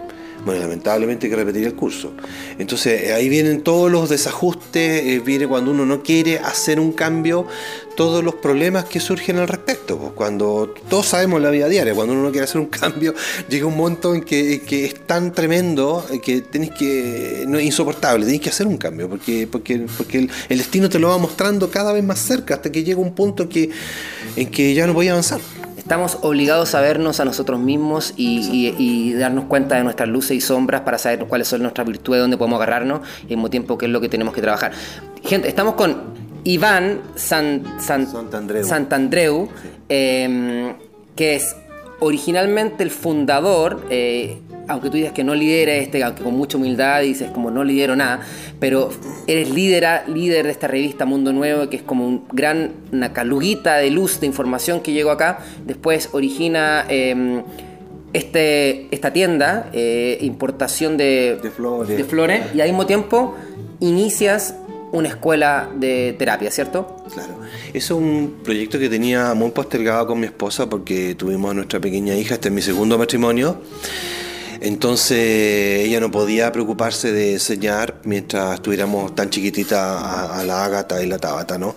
[0.45, 2.13] bueno, lamentablemente hay que repetir el curso.
[2.59, 6.93] Entonces, eh, ahí vienen todos los desajustes, eh, viene cuando uno no quiere hacer un
[6.93, 7.47] cambio,
[7.97, 9.99] todos los problemas que surgen al respecto.
[9.99, 13.15] pues, Cuando todos sabemos la vida diaria, cuando uno no quiere hacer un cambio,
[13.49, 17.65] llega un momento en que, que es tan tremendo eh, que tenés que, no es
[17.65, 21.71] insoportable, tenés que hacer un cambio, porque, porque, porque el, destino te lo va mostrando
[21.71, 23.71] cada vez más cerca, hasta que llega un punto en que,
[24.51, 25.41] que ya no voy a avanzar.
[25.93, 30.31] Estamos obligados a vernos a nosotros mismos y, y- y darnos cuenta de nuestras luces
[30.35, 33.77] y sombras para saber cuáles son nuestras virtudes, dónde podemos agarrarnos y al mismo tiempo
[33.77, 34.73] qué es lo que tenemos que trabajar.
[35.23, 35.95] Gente, estamos con
[36.45, 38.65] Iván San, San- Santandreu.
[38.65, 39.49] Santandreu,
[39.91, 40.73] eh,
[41.15, 41.55] que es
[42.01, 47.03] originalmente el fundador, eh, aunque tú digas que no lidera este, aunque con mucha humildad
[47.03, 48.21] dices como no lidero nada,
[48.61, 48.91] pero
[49.27, 53.77] eres líder, líder de esta revista Mundo Nuevo, que es como un gran, una caluguita
[53.77, 55.41] de luz de información que llegó acá.
[55.67, 57.43] Después origina eh,
[58.13, 61.97] este, esta tienda, eh, importación de, De flores.
[61.97, 63.35] de flores, y al mismo tiempo
[63.81, 64.57] inicias
[64.93, 66.97] una escuela de terapia, ¿cierto?
[67.13, 67.33] Claro.
[67.73, 71.81] Eso es un proyecto que tenía muy postergado con mi esposa porque tuvimos a nuestra
[71.81, 73.57] pequeña hija, este es mi segundo matrimonio.
[74.63, 81.03] Entonces ella no podía preocuparse de enseñar mientras estuviéramos tan chiquitita a, a la Ágata
[81.03, 81.75] y la Tabata, ¿no?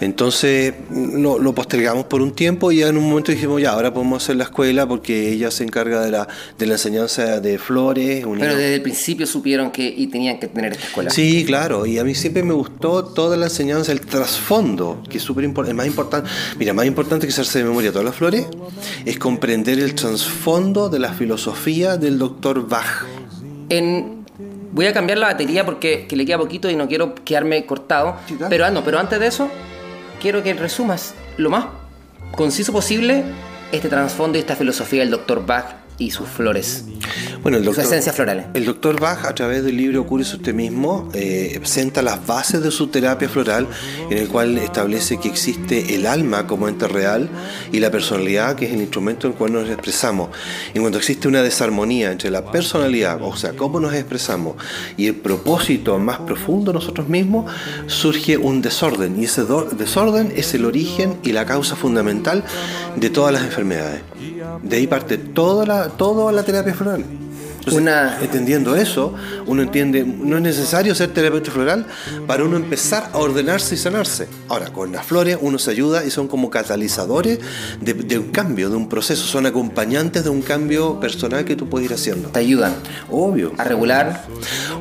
[0.00, 3.92] Entonces lo, lo postergamos por un tiempo y ya en un momento dijimos, ya, ahora
[3.92, 8.24] podemos hacer la escuela porque ella se encarga de la, de la enseñanza de flores.
[8.24, 11.10] unida- Pero desde el principio supieron que y tenían que tener esta escuela.
[11.10, 15.22] Sí, claro, y a mí siempre me gustó toda la enseñanza, el trasfondo, que es
[15.24, 18.46] súper importante, más importante, mira, más importante que hacerse de memoria todas las flores,
[19.04, 23.04] es comprender el trasfondo de la filosofía del doctor Bach.
[23.70, 24.24] En-
[24.72, 28.16] voy a cambiar la batería porque que le queda poquito y no quiero quedarme cortado.
[28.28, 29.48] Sí, pero, ah, no, pero antes de eso,
[30.20, 31.66] quiero que resumas lo más
[32.36, 33.24] conciso posible
[33.72, 35.44] este trasfondo y esta filosofía del Dr.
[35.44, 35.64] Bach
[36.00, 36.84] y sus flores.
[37.42, 38.46] Bueno, el Sus doctor, esencias florales.
[38.54, 42.70] el doctor Bach, a través del libro Cúrese usted mismo, eh, presenta las bases de
[42.70, 43.66] su terapia floral,
[44.10, 47.28] en el cual establece que existe el alma como ente real
[47.72, 50.30] y la personalidad, que es el instrumento en el cual nos expresamos.
[50.74, 54.56] En cuanto existe una desarmonía entre la personalidad, o sea, cómo nos expresamos,
[54.96, 57.50] y el propósito más profundo de nosotros mismos,
[57.86, 59.20] surge un desorden.
[59.20, 62.44] Y ese desorden es el origen y la causa fundamental
[62.96, 64.02] de todas las enfermedades.
[64.62, 67.04] De ahí parte toda la, toda la terapia floral.
[67.60, 69.12] Entonces, Una- Entendiendo eso,
[69.46, 71.84] uno entiende, no es necesario ser terapeuta floral
[72.26, 74.28] para uno empezar a ordenarse y sanarse.
[74.48, 77.38] Ahora, con las flores uno se ayuda y son como catalizadores
[77.82, 81.68] de, de un cambio, de un proceso, son acompañantes de un cambio personal que tú
[81.68, 82.30] puedes ir haciendo.
[82.30, 82.72] Te ayudan
[83.10, 83.52] Obvio.
[83.58, 84.24] a regular.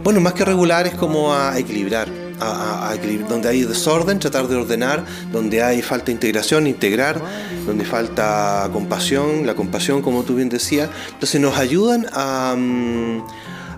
[0.02, 2.08] Bueno, más que regular es como a equilibrar.
[2.39, 2.97] A, a-
[3.28, 7.21] donde hay desorden, tratar de ordenar, donde hay falta de integración, integrar,
[7.65, 10.89] donde falta compasión, la compasión, como tú bien decías.
[11.13, 13.19] Entonces nos ayudan a, mm,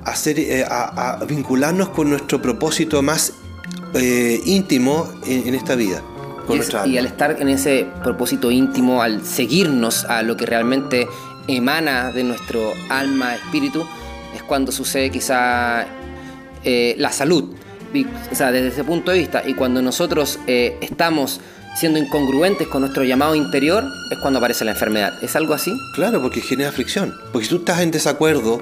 [0.06, 3.34] a hacer, eh, a, a vincularnos con nuestro propósito más
[3.94, 6.02] eh, íntimo en, en esta vida.
[6.88, 11.08] Y, es- al estar en ese propósito íntimo, al seguirnos a lo que realmente
[11.48, 13.84] emana de nuestro alma, espíritu,
[14.36, 15.86] es cuando sucede quizá
[16.64, 17.46] eh, la salud.
[18.32, 19.44] O sea, desde ese punto de vista.
[19.46, 21.40] Y cuando nosotros eh, estamos
[21.76, 25.14] siendo incongruentes con nuestro llamado interior, es cuando aparece la enfermedad.
[25.24, 25.72] ¿Es algo así?
[25.96, 27.14] Claro, porque genera fricción.
[27.32, 28.62] Porque si tú estás en desacuerdo,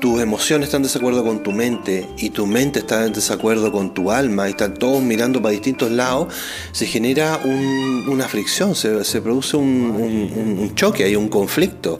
[0.00, 3.92] tus emociones están en desacuerdo con tu mente y tu mente está en desacuerdo con
[3.94, 6.32] tu alma y están todos mirando para distintos lados,
[6.72, 11.98] se genera un- una fricción, se, produce un choque, hay un conflicto.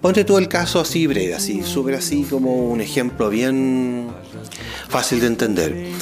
[0.00, 4.06] Ponte tú el caso así breve, así, súper así como un ejemplo bien
[4.88, 5.92] fácil de entender.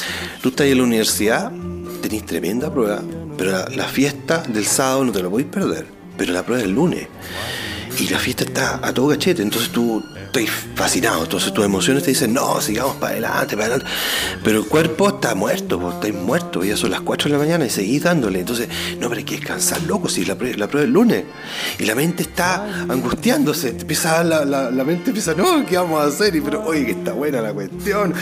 [0.40, 1.52] Tú estás en la universidad,
[2.02, 3.02] tenés tremenda prueba,
[3.36, 6.68] pero la, la fiesta del sábado no te la podéis perder, pero la prueba es
[6.68, 7.08] el lunes.
[7.98, 12.10] Y la fiesta está a todo cachete, entonces tú estás fascinado, entonces tus emociones te
[12.10, 13.86] dicen, no, sigamos para adelante, para adelante,
[14.44, 17.66] pero el cuerpo está muerto, vos estáis muerto, ya son las 4 de la mañana
[17.66, 18.68] y seguís dándole, entonces,
[19.00, 21.24] no, pero hay que descansar, loco, si la, la prueba es el lunes,
[21.78, 26.36] y la mente está angustiándose, empieza la, la, mente empieza, no, ¿qué vamos a hacer?
[26.36, 28.14] Y pero, oye, que está buena la cuestión,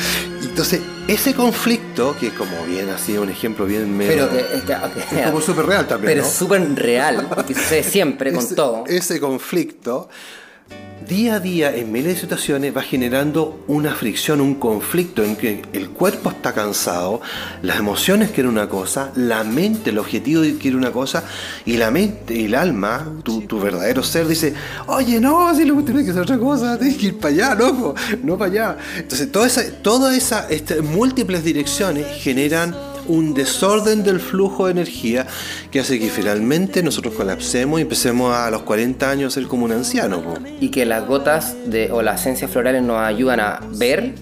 [0.42, 5.66] entonces, ese conflicto, que como bien así, un ejemplo bien Pero que, es, como súper
[5.66, 6.14] real también.
[6.14, 8.84] Pero es súper real, que sucede siempre con todo.
[8.86, 10.08] Ese conflicto
[11.07, 15.62] día a día en miles de situaciones va generando una fricción, un conflicto en que
[15.72, 17.20] el cuerpo está cansado,
[17.62, 21.24] las emociones quieren una cosa, la mente, el objetivo quiere una cosa,
[21.66, 24.55] y la mente el alma, tu, tu verdadero ser, dice,
[24.87, 27.94] oye, no, si lo tienes que hacer otra cosa, tienes que ir para allá, loco,
[28.22, 28.79] no para allá.
[28.96, 32.74] Entonces, todas esas toda esa, este, múltiples direcciones generan
[33.08, 35.26] un desorden del flujo de energía
[35.70, 39.64] que hace que finalmente nosotros colapsemos y empecemos a los 40 años a ser como
[39.64, 40.22] un anciano.
[40.60, 44.14] Y que las gotas de, o las esencias florales nos ayudan a ver.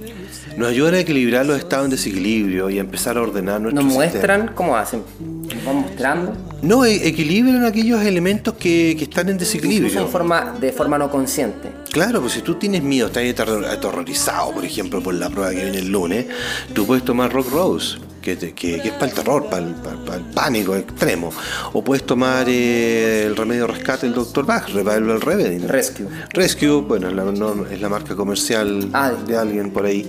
[0.56, 3.92] Nos ayudan a equilibrar los estados en desequilibrio y a empezar a ordenar nuestro ¿Nos
[3.92, 5.02] muestran cómo hacen?
[5.20, 6.36] ¿Nos van mostrando?
[6.60, 9.98] No, e-, equilibran aquellos elementos que, que están en desequilibrio.
[9.98, 11.70] En forma, de forma no consciente.
[11.90, 13.24] Claro, pues si tú tienes miedo, estás
[13.70, 16.26] aterrorizado, por ejemplo, por la prueba que viene el lunes,
[16.74, 21.30] tú puedes tomar Rock Rose que, que, es para el terror, para el, pánico extremo.
[21.72, 24.46] O puedes tomar eh, el remedio rescate del Dr.
[24.46, 25.58] Bach, Revival Remedy.
[25.58, 26.06] Rescue.
[26.32, 27.24] Rescue, bueno, es la,
[27.70, 29.12] es la marca comercial ah.
[29.26, 30.08] de alguien por ahí.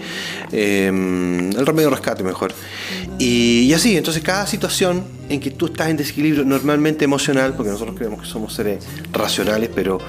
[0.51, 2.53] Em, el remedio rescate mejor.
[3.19, 7.71] Y, y así, entonces cada situación en que tú estás en desequilibrio normalmente emocional, porque
[7.71, 9.99] nosotros creemos que somos seres racionales, pero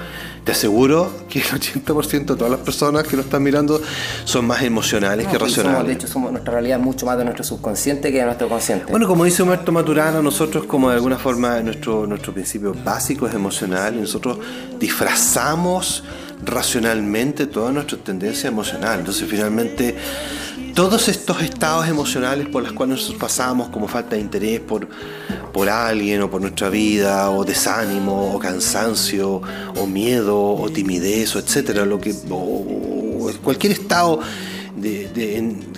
[0.43, 3.81] te aseguro que el 80% de todas las personas que nos están mirando
[4.25, 5.87] son más emocionales que racionales.
[5.87, 8.91] de hecho, somos nuestra realidad mucho más de nuestro subconsciente que de nuestro consciente.
[8.91, 13.33] Bueno, como dice Humberto Maturano, nosotros como de alguna forma nuestro, nuestro principio básico es
[13.33, 14.37] emocional y nosotros
[14.79, 16.03] disfrazamos
[16.43, 18.99] racionalmente toda nuestra tendencia emocional.
[18.99, 19.95] Entonces finalmente
[20.75, 24.87] todos estos estados emocionales por los cuales nosotros pasamos, como falta de interés por,
[25.53, 29.41] por alguien o por nuestra vida, o desánimo, o cansancio,
[29.77, 32.13] o miedo, o timidez, o etcétera, lo que,
[33.41, 34.19] cualquier estado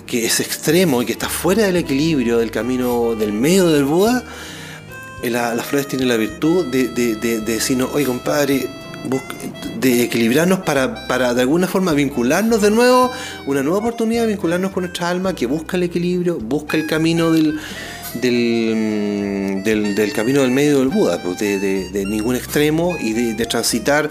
[0.06, 4.24] que es extremo y que está fuera del equilibrio del camino del medio del Buda,
[5.22, 8.68] eh, las flores tienen la virtud de, de decirnos, oye compadre,
[9.78, 13.10] de equilibrarnos para, para, de alguna forma vincularnos de nuevo,
[13.46, 17.30] una nueva oportunidad de vincularnos con nuestra alma que busca el equilibrio, busca el camino
[17.30, 17.58] del,
[18.14, 24.10] del, mm, del, camino del medio del Buda, pues, de, ningún extremo y de, transitar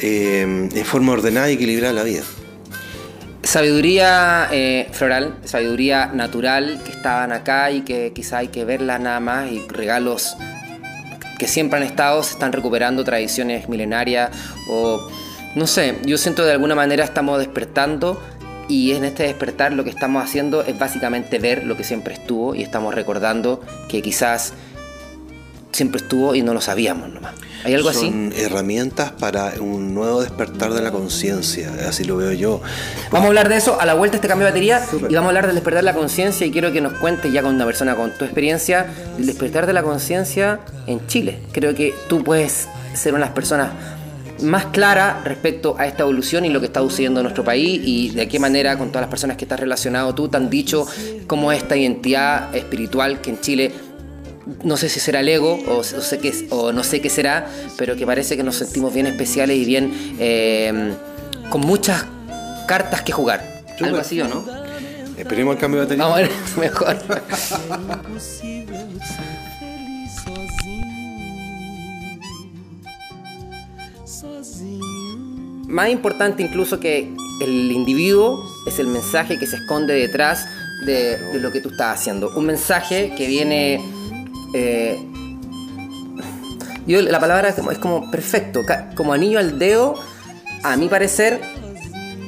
[0.00, 2.22] eh, en forma ordenada y equilibrada la vida.
[3.42, 9.20] Sabiduría eh, floral, sabiduría natural que estaban acá y que quizá hay que verla nada
[9.20, 10.36] más y regalos
[11.38, 14.30] que siempre han estado, se están recuperando tradiciones milenarias
[14.68, 15.08] o
[15.54, 18.20] no sé, yo siento de alguna manera estamos despertando
[18.68, 22.54] y en este despertar lo que estamos haciendo es básicamente ver lo que siempre estuvo
[22.54, 24.52] y estamos recordando que quizás
[25.72, 27.34] siempre estuvo y no lo sabíamos nomás.
[27.64, 32.60] ¿Hay algo Son herramientas para un nuevo despertar de la conciencia, así lo veo yo.
[33.10, 35.26] Vamos a hablar de eso a la vuelta de este cambio de batería y vamos
[35.26, 37.64] a hablar del despertar de la conciencia y quiero que nos cuentes ya con una
[37.64, 38.86] persona con tu experiencia
[39.18, 41.40] el despertar de la conciencia en Chile.
[41.52, 43.70] Creo que tú puedes ser una de las personas
[44.42, 48.10] más clara respecto a esta evolución y lo que está sucediendo en nuestro país y
[48.10, 50.86] de qué manera con todas las personas que estás relacionado tú te han dicho
[51.26, 53.72] cómo esta identidad espiritual que en Chile
[54.64, 57.96] no sé si será el ego o, sé qué, o no sé qué será, pero
[57.96, 60.92] que parece que nos sentimos bien especiales y bien eh,
[61.50, 62.06] con muchas
[62.66, 63.44] cartas que jugar.
[63.80, 64.44] Algo así, ¿o no?
[65.16, 66.04] Esperemos el cambio de batería.
[66.04, 66.96] Vamos a ver, mejor.
[75.68, 80.46] Más importante incluso que el individuo es el mensaje que se esconde detrás
[80.86, 82.30] de, de lo que tú estás haciendo.
[82.34, 83.97] Un mensaje que viene
[84.54, 84.98] eh,
[86.86, 88.62] yo, la palabra es como, perfecto,
[88.94, 89.94] como anillo al dedo,
[90.62, 91.40] a mi parecer,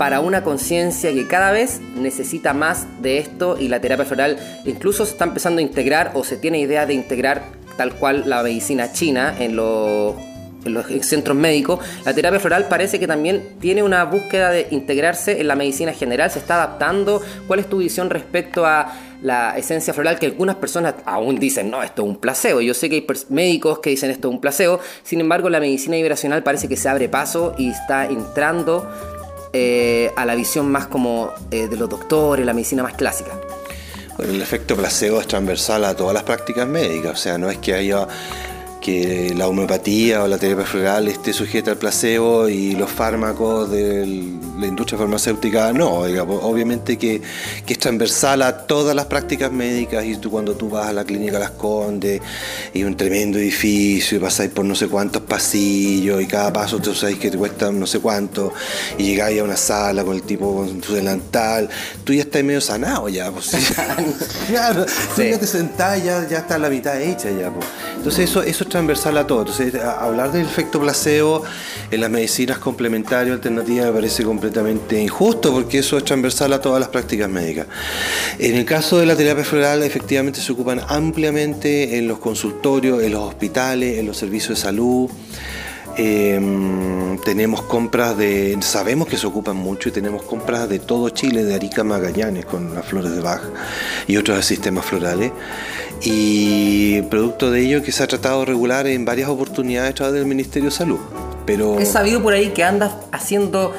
[0.00, 5.04] para una conciencia que cada vez necesita más de esto y la terapia floral incluso
[5.04, 7.42] se está empezando a integrar o se tiene idea de integrar
[7.76, 10.14] tal cual la medicina china en los
[10.64, 15.40] en los centros médicos, la terapia floral parece que también tiene una búsqueda de integrarse
[15.40, 17.22] en la medicina general, se está adaptando.
[17.46, 18.92] ¿Cuál es tu visión respecto a
[19.22, 22.60] la esencia floral que algunas personas aún dicen, no, esto es un placebo?
[22.60, 25.96] Yo sé que hay médicos que dicen esto es un placebo, sin embargo la medicina
[25.96, 28.88] vibracional parece que se abre paso y está entrando
[29.52, 33.32] eh, a la visión más como eh, de los doctores, la medicina más clásica.
[34.18, 37.74] el efecto placebo es transversal a todas las prácticas médicas, o sea, no es que
[37.74, 38.06] haya
[38.80, 44.02] que la homeopatía o la terapia floral esté sujeta al placebo y los fármacos de
[44.60, 45.90] la industria farmacéutica no.
[45.90, 47.20] obviamente que,
[47.66, 51.38] es transversal a todas las prácticas médicas y tú cuando tú vas a la clínica
[51.38, 52.20] Las Condes
[52.74, 56.94] y un tremendo edificio y pasáis por no sé cuántos pasillos y cada paso tú
[56.94, 58.52] sabes que te cuesta no sé cuánto
[58.98, 61.68] y llegáis a una sala con el tipo con tu delantal,
[62.04, 63.30] tú ya estás medio sanado ya.
[63.30, 63.50] Pues,
[64.48, 64.84] claro,
[65.14, 67.50] tú ya te sentás, ya, ya está la mitad hecha ya.
[67.50, 67.66] Pues.
[67.96, 69.40] Entonces eso, eso transversal a todo.
[69.40, 71.42] Entonces, hablar del efecto placebo
[71.90, 74.49] en las medicinas complementarias alternativas me parece completamente
[74.90, 77.66] injusto porque eso es transversal a todas las prácticas médicas.
[78.38, 83.12] En el caso de la terapia floral, efectivamente se ocupan ampliamente en los consultorios, en
[83.12, 85.10] los hospitales, en los servicios de salud.
[85.96, 91.44] Em, tenemos compras de, sabemos que se ocupan mucho y tenemos compras de todo Chile,
[91.44, 93.42] de Arica Magallanes con las flores de Bach
[94.06, 95.32] y otros sistemas florales
[96.02, 100.14] y producto de ello que se ha tratado de regular en varias oportunidades a través
[100.14, 101.00] del Ministerio de Salud.
[101.44, 101.78] Pero...
[101.78, 103.74] He sabido por ahí que andas haciendo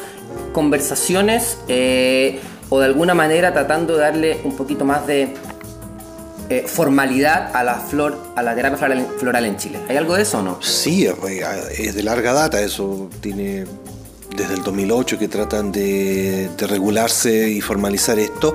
[0.51, 2.39] conversaciones eh,
[2.69, 5.33] o de alguna manera tratando de darle un poquito más de
[6.49, 8.77] eh, formalidad a la flor, a la terapia
[9.17, 9.79] floral, en Chile.
[9.87, 10.61] ¿Hay algo de eso o no?
[10.61, 11.07] Sí,
[11.77, 13.65] es de larga data, eso tiene
[14.35, 18.53] desde el 2008 que tratan de, regularse y formalizar esto.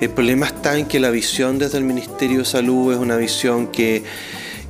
[0.00, 3.68] El problema está en que la visión desde el Ministerio de Salud es una visión
[3.68, 4.02] que,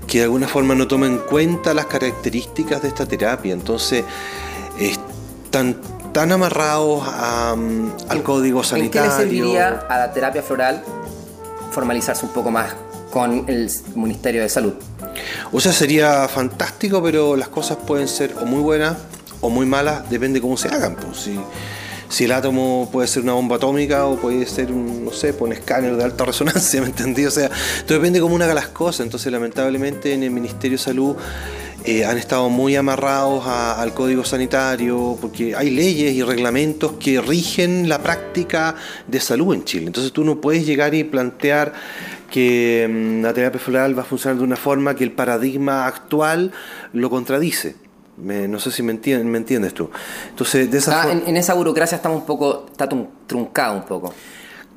[0.07, 3.53] que de alguna forma no toma en cuenta las características de esta terapia.
[3.53, 4.05] Entonces,
[4.79, 5.77] están
[6.13, 9.03] tan amarrados al código sanitario.
[9.03, 10.83] ¿En qué le serviría a la terapia floral
[11.71, 12.75] formalizarse un poco más
[13.11, 14.75] con el Ministerio de Salud?
[15.53, 18.97] O sea, sería fantástico, pero las cosas pueden ser o muy buenas
[19.41, 20.97] o muy malas, depende cómo se hagan.
[20.97, 21.19] Pues.
[21.19, 21.39] Si,
[22.09, 25.43] si, el átomo puede ser una bomba atómica o puede ser un, no sé, pues,
[25.43, 27.27] un escáner de alta resonancia, ¿me entendí?
[27.27, 27.51] O sea,
[27.87, 29.01] todo depende cómo uno haga las cosas.
[29.01, 31.17] Entonces, lamentablemente, en el Ministerio de Salud
[31.85, 37.89] eh, han estado muy amarrados al código sanitario, porque hay leyes y reglamentos que rigen
[37.89, 38.75] la práctica
[39.07, 39.87] de salud en Chile.
[39.87, 41.73] Entonces tú no puedes llegar y plantear
[42.31, 46.53] que mm, la terapia floral va a funcionar de una forma que el paradigma actual
[46.93, 47.77] lo contradice
[48.17, 49.91] no sé si me, entiendes, me entiendes tú.
[50.29, 52.89] Entonces, de esa ah, en, esa burocracia estamos un poco, está
[53.27, 54.15] truncado un poco.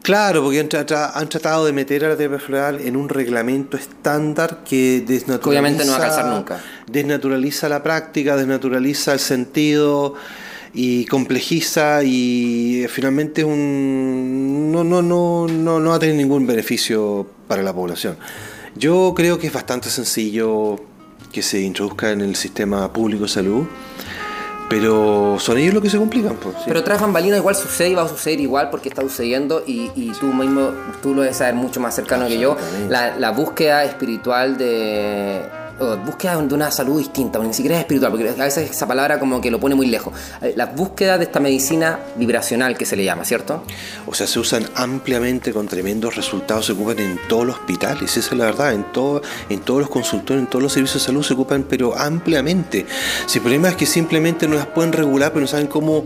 [0.05, 5.01] Claro, porque han, tratado de meter a la terapia floral en un reglamento estándar que
[5.01, 5.49] desnaturaliza.
[5.49, 6.61] Obviamente no va a calzar nunca.
[6.85, 10.13] Desnaturaliza la práctica, desnaturaliza el sentido
[10.75, 17.27] y complejiza y finalmente un, no, no, no, no, no va a tener ningún beneficio
[17.47, 18.15] para la población.
[18.75, 20.75] Yo creo que es bastante sencillo
[21.31, 23.65] que se introduzca en el sistema público de salud.
[24.69, 26.35] Pero son ellos los que se complican.
[26.37, 29.91] Pues, Pero tras bambalinas igual sucede y va a suceder igual porque está sucediendo y,
[29.95, 32.57] y tú mismo, tú lo debes saber mucho más cercano que yo,
[32.89, 35.43] la, la búsqueda espiritual de
[35.79, 39.41] búsqueda de una salud distinta, ni siquiera es espiritual, porque a veces esa palabra como
[39.41, 40.13] que lo pone muy lejos.
[40.41, 43.63] Eh, la búsqueda de esta medicina vibracional que se le llama, ¿cierto?
[44.05, 48.31] O sea, se usan ampliamente con tremendos resultados, se ocupan en todos los hospitales, esa
[48.31, 51.23] es la verdad, en, todo, en todos los consultorios, en todos los servicios de salud
[51.23, 52.85] se ocupan, pero ampliamente.
[53.25, 56.05] Si el problema es que simplemente no las pueden regular, pero no saben cómo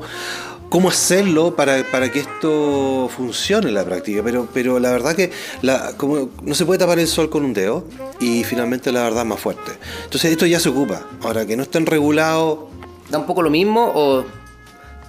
[0.69, 4.21] cómo hacerlo para, para, que esto funcione en la práctica.
[4.23, 7.53] Pero, pero la verdad que la, como, no se puede tapar el sol con un
[7.53, 7.83] dedo
[8.19, 9.71] y finalmente la verdad es más fuerte.
[10.03, 11.01] Entonces esto ya se ocupa.
[11.23, 12.59] Ahora que no estén regulados...
[13.09, 14.23] ¿Da un poco lo mismo o,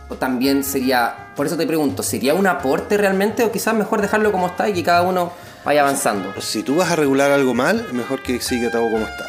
[0.08, 4.32] o, también sería, por eso te pregunto, ¿sería un aporte realmente o quizás mejor dejarlo
[4.32, 5.32] como está y que cada uno
[5.64, 6.32] vaya avanzando?
[6.40, 9.28] Si tú vas a regular algo mal, mejor que siga todo como está.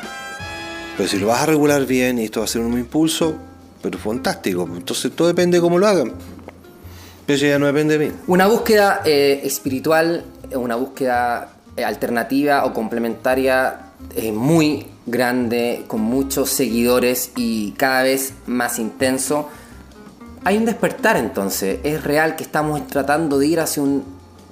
[0.95, 3.37] Pero si lo vas a regular bien y esto va a ser un impulso,
[3.81, 4.69] pero fantástico.
[4.75, 6.13] Entonces todo depende de cómo lo hagan.
[7.25, 8.15] Pero ya no depende de mí.
[8.27, 13.87] Una búsqueda eh, espiritual, una búsqueda eh, alternativa o complementaria
[14.33, 19.47] muy grande, con muchos seguidores y cada vez más intenso.
[20.43, 24.03] Hay un despertar entonces, es real que estamos tratando de ir hacia un...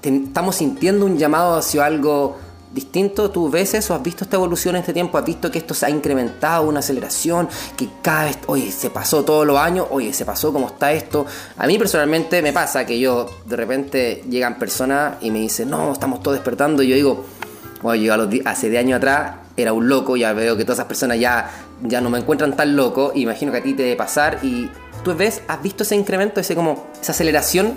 [0.01, 2.38] Estamos sintiendo un llamado hacia algo
[2.72, 5.74] distinto, tú ves eso, has visto esta evolución en este tiempo, has visto que esto
[5.74, 10.13] se ha incrementado, una aceleración, que cada vez, oye, se pasó todos los años, oye,
[10.13, 11.26] se pasó como está esto.
[11.57, 15.91] A mí personalmente me pasa que yo, de repente llegan personas y me dicen, no,
[15.91, 17.26] estamos todos despertando, y yo digo,
[17.84, 18.13] oye, yo
[18.45, 21.49] hace de años atrás era un loco, ya veo que todas esas personas ya,
[21.84, 24.70] ya no me encuentran tan loco, imagino que a ti te debe pasar, y
[25.03, 27.74] tú ves, has visto ese incremento, ese como, esa aceleración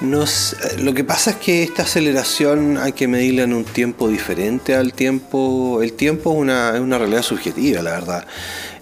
[0.00, 4.94] lo que pasa es que esta aceleración hay que medirla en un tiempo diferente al
[4.94, 5.82] tiempo.
[5.82, 8.26] El tiempo es una, es una realidad subjetiva, la verdad.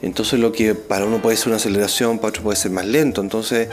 [0.00, 3.20] Entonces lo que para uno puede ser una aceleración, para otro puede ser más lento.
[3.20, 3.68] Entonces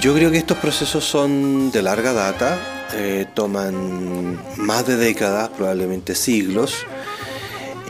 [0.00, 2.58] yo creo que estos procesos son de larga data,
[2.94, 6.86] eh, toman más de décadas, probablemente siglos.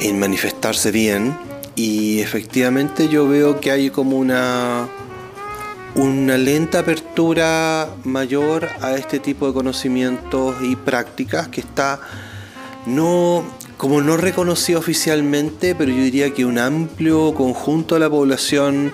[0.01, 1.37] en manifestarse bien
[1.77, 4.89] y efectivamente yo veo que hay como una
[5.95, 12.01] una lenta apertura mayor a este tipo de conocimientos y prácticas que está
[12.87, 13.45] no
[13.77, 18.93] como no reconocido oficialmente, pero yo diría que un amplio conjunto de la población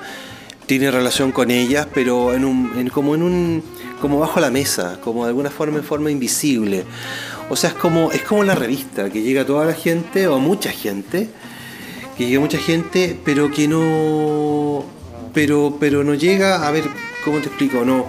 [0.67, 3.63] tiene relación con ellas, pero en un, como en un
[4.01, 6.85] como bajo la mesa, como de alguna forma en forma invisible.
[7.51, 10.37] O sea, es como es como la revista que llega a toda la gente o
[10.37, 11.29] a mucha gente,
[12.17, 14.85] que llega a mucha gente, pero que no
[15.37, 16.85] pero pero no llega, a ver,
[17.23, 17.85] ¿cómo te explico?
[17.85, 18.07] No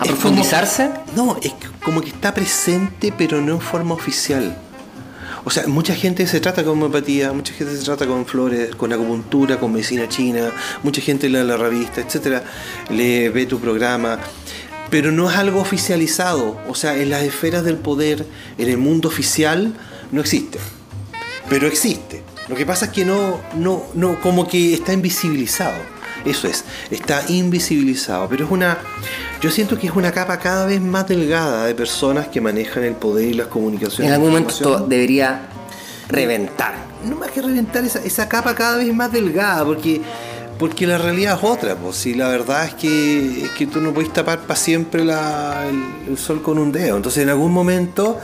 [0.00, 0.90] ¿A profundizarse?
[1.14, 1.52] no, es
[1.84, 4.58] como que está presente, pero no en forma oficial.
[5.44, 8.92] O sea, mucha gente se trata con homeopatía, mucha gente se trata con flores, con
[8.92, 10.50] acupuntura, con medicina china,
[10.82, 12.42] mucha gente lee la revista, etcétera,
[12.90, 14.18] lee, ve tu programa,
[14.90, 16.60] pero no es algo oficializado.
[16.66, 18.26] O sea, en las esferas del poder,
[18.58, 19.74] en el mundo oficial,
[20.10, 20.58] no existe.
[21.48, 22.33] Pero existe.
[22.48, 25.78] Lo que pasa es que no, no, no, como que está invisibilizado.
[26.24, 28.78] Eso es, está invisibilizado, pero es una,
[29.40, 32.94] yo siento que es una capa cada vez más delgada de personas que manejan el
[32.94, 34.08] poder y las comunicaciones.
[34.08, 35.48] En algún momento esto debería
[36.08, 36.74] reventar.
[37.04, 40.00] No más que reventar esa, esa capa cada vez más delgada, porque
[40.58, 43.92] porque la realidad es otra, pues si la verdad es que, es que tú no
[43.92, 46.96] puedes tapar para siempre la, el, el, sol con un dedo.
[46.96, 48.20] Entonces en algún momento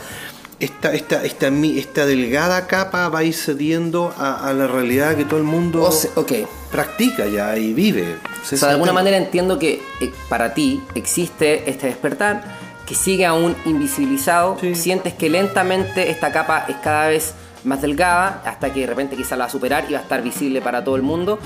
[0.61, 5.25] esta, esta, esta, esta delgada capa va a ir cediendo a, a la realidad que
[5.25, 6.31] todo el mundo O sea, ok.
[6.71, 8.17] practica ya y vive.
[8.43, 12.43] O sea, de alguna manera entiendo que eh, para ti existe este despertar
[12.85, 14.57] que sigue aún invisibilizado.
[14.61, 14.75] Sí.
[14.75, 17.33] Sientes que lentamente esta capa es cada vez
[17.63, 20.21] más delgada hasta que de repente quizá la va a superar y va a estar
[20.21, 21.39] visible para todo el mundo.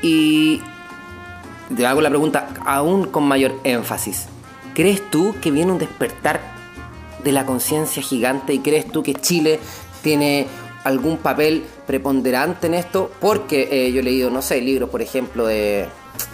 [0.00, 0.62] Y
[1.76, 4.26] te hago la pregunta aún con mayor énfasis.
[4.74, 6.61] ¿Crees tú que viene un despertar
[7.24, 9.60] de la conciencia gigante y crees tú que Chile
[10.02, 10.46] tiene
[10.84, 13.10] algún papel preponderante en esto?
[13.20, 15.88] Porque eh, yo he leído, no sé, libros, por ejemplo, de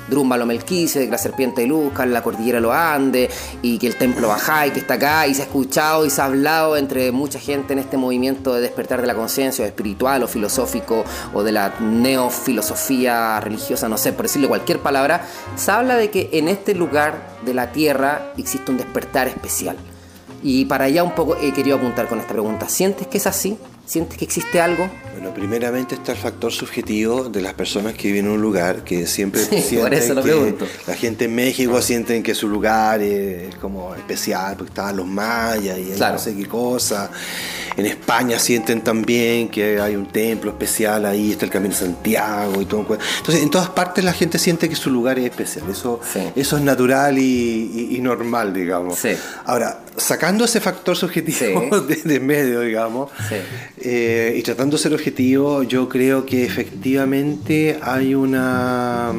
[0.09, 3.29] Drúmbalo Melquise, de la serpiente de Luzca, la cordillera de los
[3.63, 6.25] y que el templo Bajay, que está acá, y se ha escuchado y se ha
[6.25, 11.05] hablado entre mucha gente en este movimiento de despertar de la conciencia, espiritual, o filosófico,
[11.35, 15.27] o de la neofilosofía religiosa, no sé, por decirle cualquier palabra,
[15.57, 19.77] se habla de que en este lugar de la tierra existe un despertar especial.
[20.43, 22.69] Y para allá un poco he querido apuntar con esta pregunta.
[22.69, 23.59] ¿Sientes que es así?
[23.87, 24.89] ¿Sientes que existe algo?
[25.21, 29.05] Bueno, primeramente está el factor subjetivo de las personas que viven en un lugar que
[29.05, 30.67] siempre Sí, sienten lo que pregunto.
[30.87, 35.77] la gente en México sienten que su lugar es como especial porque estaban los mayas
[35.77, 36.15] y Claro.
[36.15, 37.11] no sé qué cosa.
[37.77, 42.61] En España sienten también que hay un templo especial ahí, está el Camino de Santiago
[42.61, 42.81] y todo.
[43.19, 45.65] Entonces, en todas partes la gente siente que su lugar es especial.
[45.71, 46.21] Eso, Sí.
[46.37, 48.99] eso es natural y, y- y normal, digamos.
[48.99, 49.11] Sí.
[49.47, 53.11] Ahora, sacando ese factor subjetivo de, de medio, digamos,
[53.81, 59.13] eh, y tratando de ser objetivo, yo creo que efectivamente hay una,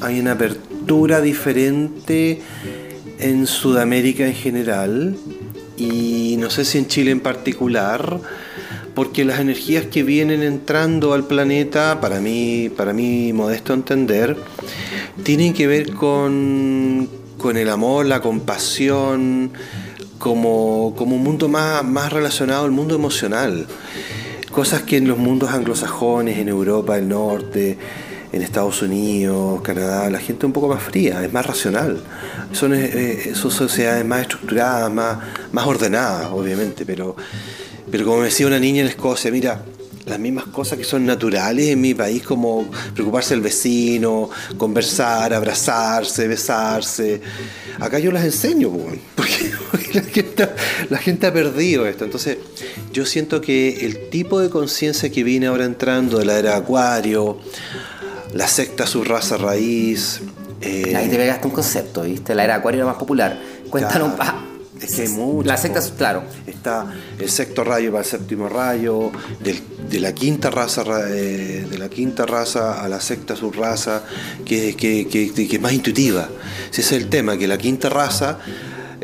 [0.00, 2.40] hay una apertura diferente
[3.18, 5.16] en Sudamérica en general
[5.76, 8.20] y no sé si en Chile en particular,
[8.94, 14.36] porque las energías que vienen entrando al planeta, para mí, para mí modesto entender,
[15.22, 17.08] tienen que ver con,
[17.38, 19.52] con el amor, la compasión,
[20.18, 23.66] como, como un mundo más, más relacionado al mundo emocional.
[24.52, 27.78] Cosas que en los mundos anglosajones, en Europa del Norte,
[28.32, 32.00] en Estados Unidos, Canadá, la gente es un poco más fría, es más racional.
[32.52, 32.74] Son,
[33.34, 35.18] son sociedades más estructuradas, más,
[35.52, 37.16] más ordenadas, obviamente, pero,
[37.90, 39.62] pero como me decía una niña en Escocia, mira,
[40.06, 46.26] las mismas cosas que son naturales en mi país, como preocuparse del vecino, conversar, abrazarse,
[46.28, 47.20] besarse.
[47.78, 50.48] Acá yo las enseño, po, porque, porque la, gente,
[50.90, 52.04] la gente ha perdido esto.
[52.04, 52.38] Entonces,
[52.92, 56.56] yo siento que el tipo de conciencia que viene ahora entrando de la era de
[56.56, 57.38] Acuario,
[58.34, 60.20] la secta su raza raíz.
[60.60, 62.34] eh, Ahí te pegaste un concepto, ¿viste?
[62.34, 63.38] La era acuario era más popular.
[63.70, 64.14] Cuéntanos.
[64.14, 64.51] Claro.
[64.86, 65.90] Que hay muchas, secta, po.
[65.96, 66.22] claro.
[66.46, 69.10] Está el sexto rayo para el séptimo rayo,
[69.40, 74.02] del- de la quinta raza ra- eh, de la quinta raza a la sexta subraza,
[74.44, 76.28] que, que, que, que es más intuitiva.
[76.70, 78.38] Ese es el tema, que la quinta raza,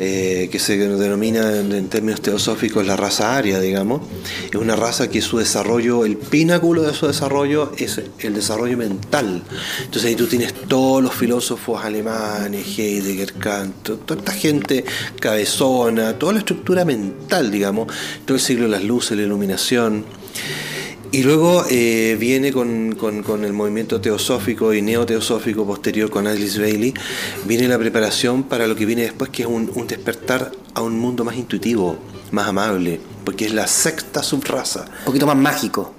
[0.01, 4.01] eh, que se denomina en, en términos teosóficos la raza aria, digamos,
[4.49, 9.43] es una raza que su desarrollo, el pináculo de su desarrollo es el desarrollo mental.
[9.79, 14.85] Entonces ahí tú tienes todos los filósofos alemanes, Heidegger, Kant, to- toda esta gente
[15.19, 17.87] cabezona, toda la estructura mental, digamos,
[18.25, 20.05] todo el siglo de las luces, la iluminación.
[21.11, 26.59] Y luego eh, viene con, con- con el movimiento teosófico y neoteosófico posterior con Alice
[26.59, 26.93] Bailey,
[27.45, 30.99] viene la preparación para lo que viene después, que es un, un despertar a un
[30.99, 31.97] mundo más intuitivo,
[32.31, 32.99] más amable.
[33.25, 34.85] porque es la sexta subraza.
[34.99, 35.93] Un poquito más mágico.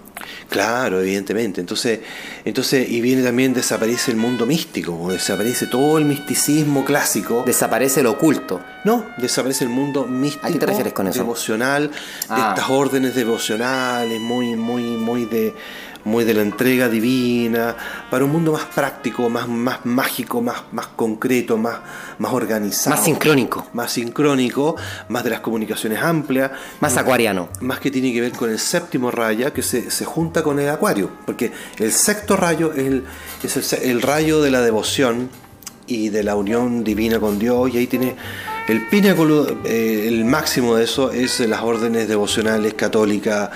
[0.51, 1.61] Claro, evidentemente.
[1.61, 2.01] Entonces,
[2.45, 7.45] entonces, y viene también desaparece el mundo místico, desaparece todo el misticismo clásico.
[7.47, 8.61] Desaparece lo oculto.
[8.85, 10.47] No, desaparece el mundo místico.
[10.47, 11.21] ¿A qué te refieres con eso?
[11.21, 11.97] Devocional, de
[12.29, 12.55] Ah.
[12.57, 15.55] estas órdenes devocionales, muy, muy, muy de
[16.05, 17.77] muy de la entrega divina,
[18.11, 21.79] para un mundo más práctico, más, más mágico, más, más concreto, más,
[22.19, 22.97] más organizado.
[22.97, 23.67] Más sincrónico.
[23.73, 24.77] Más sincrónico,
[25.09, 26.51] más de las comunicaciones amplias.
[26.81, 27.49] Más acuariano.
[27.61, 30.69] Más que tiene que ver con el séptimo raya que se, se junta con el
[30.69, 33.05] acuario, porque el sexto rayo es, el,
[33.43, 35.31] es el rayo de la devoción
[35.87, 38.15] y de la unión divina con Dios, y ahí tiene
[38.69, 43.51] el pináculo, eh, el máximo de eso es las órdenes devocionales católicas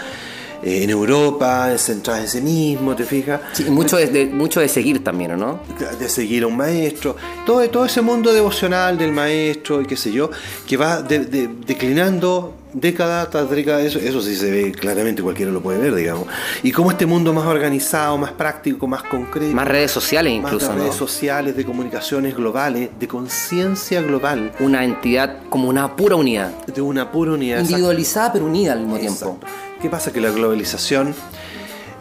[0.66, 3.40] en Europa, centradas en sí mismo, ¿te fijas?
[3.52, 5.60] Sí, mucho de, de- mucho de seguir también, ¿o no?
[5.98, 10.10] de seguir a un maestro, todo, todo ese mundo devocional del maestro y qué sé
[10.10, 10.30] yo,
[10.66, 15.52] que va de- de- declinando década tras década, eso, eso sí se ve claramente, cualquiera
[15.52, 16.26] lo puede ver, digamos.
[16.64, 20.72] Y cómo este mundo más organizado, más práctico, más concreto, Más redes sociales más incluso,
[20.72, 20.82] de ¿no?
[20.82, 26.50] redes sociales, de comunicaciones globales, de conciencia global, Una entidad como una pura unidad.
[26.66, 27.60] de una pura unidad.
[27.60, 29.38] Individualizada pero unida al mismo tiempo.
[29.84, 30.14] ¿Qué pasa?
[30.14, 31.14] Que la globalización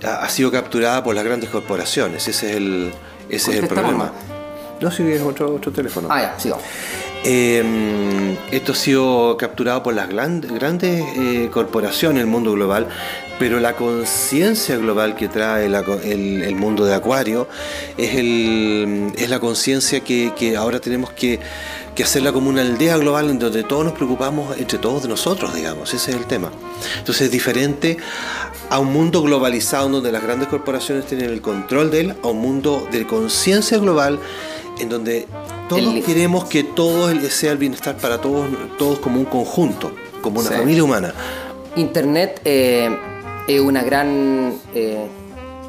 [0.05, 2.93] ha, ha sido capturada por las grandes corporaciones, ese es el,
[3.27, 4.13] ese es el problema.
[4.79, 6.07] No, sí, es otro, otro teléfono.
[6.09, 6.63] Ah, ya, sigamos.
[7.25, 12.87] Eh, esto ha sido capturado por las gran- grandes eh, corporaciones del mundo global,
[13.37, 17.49] pero la conciencia global que trae la el, el mundo de Acuario
[17.97, 21.39] es, el, es la conciencia que, que ahora tenemos que,
[21.95, 25.53] que hacerla como una aldea global en donde todos nos preocupamos entre todos de nosotros,
[25.53, 26.51] digamos, ese es el tema.
[26.97, 27.97] Entonces es diferente
[28.69, 32.27] a un mundo globalizado en donde las grandes corporaciones tienen el control de él, a
[32.27, 34.19] un mundo de conciencia global
[34.79, 35.27] en donde
[35.69, 38.47] todos El- queremos que todo sea el bienestar para todos,
[38.79, 39.91] todos como un conjunto,
[40.21, 40.55] como una Sí.
[40.55, 41.13] familia humana.
[41.75, 42.89] Internet eh,
[43.47, 45.05] es una gran eh,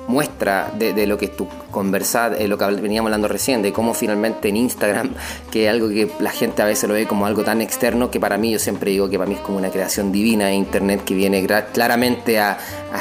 [0.08, 3.92] muestra de, de lo que tú conversas, eh, lo que veníamos hablando recién, de cómo
[3.92, 5.10] finalmente en Instagram,
[5.50, 8.20] que es algo que la gente a veces lo ve como algo tan externo, que
[8.20, 11.04] para mí yo siempre digo que para mí es como una creación divina de Internet
[11.04, 12.56] que viene claramente a,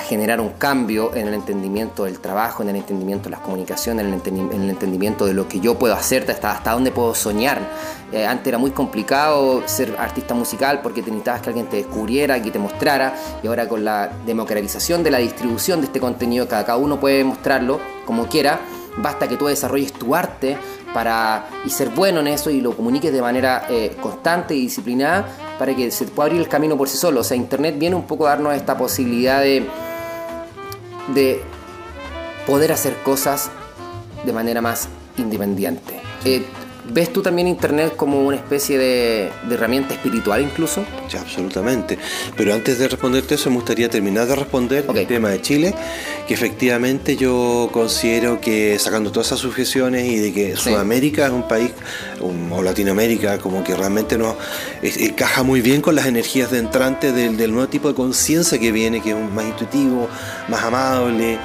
[0.10, 4.12] generar un cambio en el entendimiento del trabajo, en el entendimiento de las comunicaciones, en
[4.14, 7.14] el, entendi- en el entendimiento de lo que yo puedo hacer, hasta, hasta dónde puedo
[7.14, 7.62] soñar.
[8.12, 12.42] Eh, antes era muy complicado ser artista musical porque te necesitabas que alguien te descubriera,
[12.42, 16.76] que te mostrara, y ahora con la democratización de la distribución de este contenido, cada
[16.78, 18.60] uno puede mostrarlo como quiera,
[18.98, 20.58] basta que tú desarrolles tu arte
[20.94, 25.28] para, y ser bueno en eso y lo comuniques de manera eh, constante y disciplinada
[25.58, 27.22] para que se pueda abrir el camino por sí solo.
[27.22, 29.66] O sea, Internet viene un poco a darnos esta posibilidad de,
[31.14, 31.42] de
[32.46, 33.50] poder hacer cosas
[34.24, 34.88] de manera más
[35.18, 36.00] independiente.
[36.26, 36.46] Eh,
[36.86, 40.84] ¿Ves tú también Internet como una especie de, de herramienta espiritual incluso?
[41.08, 41.98] Sí, absolutamente.
[42.36, 44.98] Pero antes de responderte eso, me gustaría terminar de responder Ok.
[44.98, 45.74] el tema de Chile,
[46.28, 50.64] que efectivamente yo considero que sacando todas esas sujeciones y de que Sí.
[50.72, 51.72] Sudamérica es un país,
[52.20, 54.36] un- o Latinoamérica, como que realmente no
[54.82, 58.60] es- encaja muy bien con las energías de entrante del, del nuevo tipo de conciencia
[58.60, 60.10] que viene, que es un- más intuitivo,
[60.50, 61.38] más amable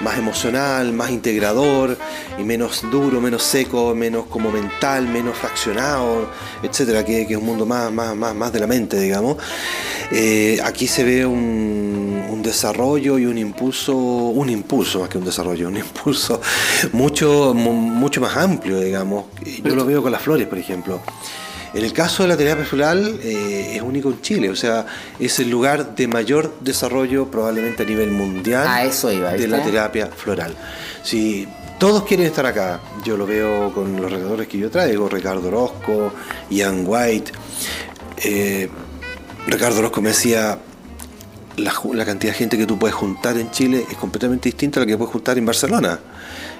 [0.00, 1.96] más emocional, más integrador
[2.38, 6.28] y menos duro, menos seco, menos como mental, menos fraccionado,
[6.62, 9.36] etcétera, que, que es un mundo más, más, más, más de la mente, digamos.
[10.12, 15.24] Eh, aquí se ve un, un desarrollo y un impulso, un impulso más que un
[15.24, 16.40] desarrollo, un impulso
[16.92, 19.24] mucho, mu- mucho más amplio, digamos.
[19.62, 21.00] Yo lo veo con las flores, por ejemplo.
[21.74, 24.86] En el caso de la terapia floral eh, es único en Chile, o sea,
[25.18, 29.62] es el lugar de mayor desarrollo probablemente a nivel mundial A eso iba, de la
[29.62, 30.54] terapia floral.
[31.02, 31.48] Si
[31.78, 36.12] todos quieren estar acá, yo lo veo con los redactores que yo traigo, Ricardo Orozco,
[36.50, 37.32] Ian White.
[38.18, 38.68] eh,
[39.46, 40.58] Ricardo Orozco me decía,
[41.56, 44.86] la cantidad de gente que tú puedes juntar en Chile es completamente distinta a la
[44.86, 45.98] que puedes juntar en Barcelona.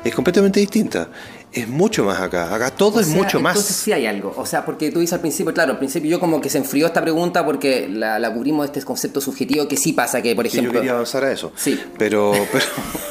[0.05, 1.09] Es completamente distinta.
[1.55, 2.53] Es mucho más acá.
[2.53, 3.55] Acá todo O es sea, mucho más.
[3.57, 4.35] Entonces sí hay algo.
[4.37, 6.87] O sea, porque tú dices al principio, claro, al principio yo como que se enfrió
[6.87, 10.47] esta pregunta porque la, la cubrimos de este concepto subjetivo que sí pasa, que por
[10.49, 10.81] Sí, yo ejemplo...
[10.81, 11.53] quería avanzar a eso.
[11.57, 11.81] Sí.
[11.97, 12.65] Pero, pero,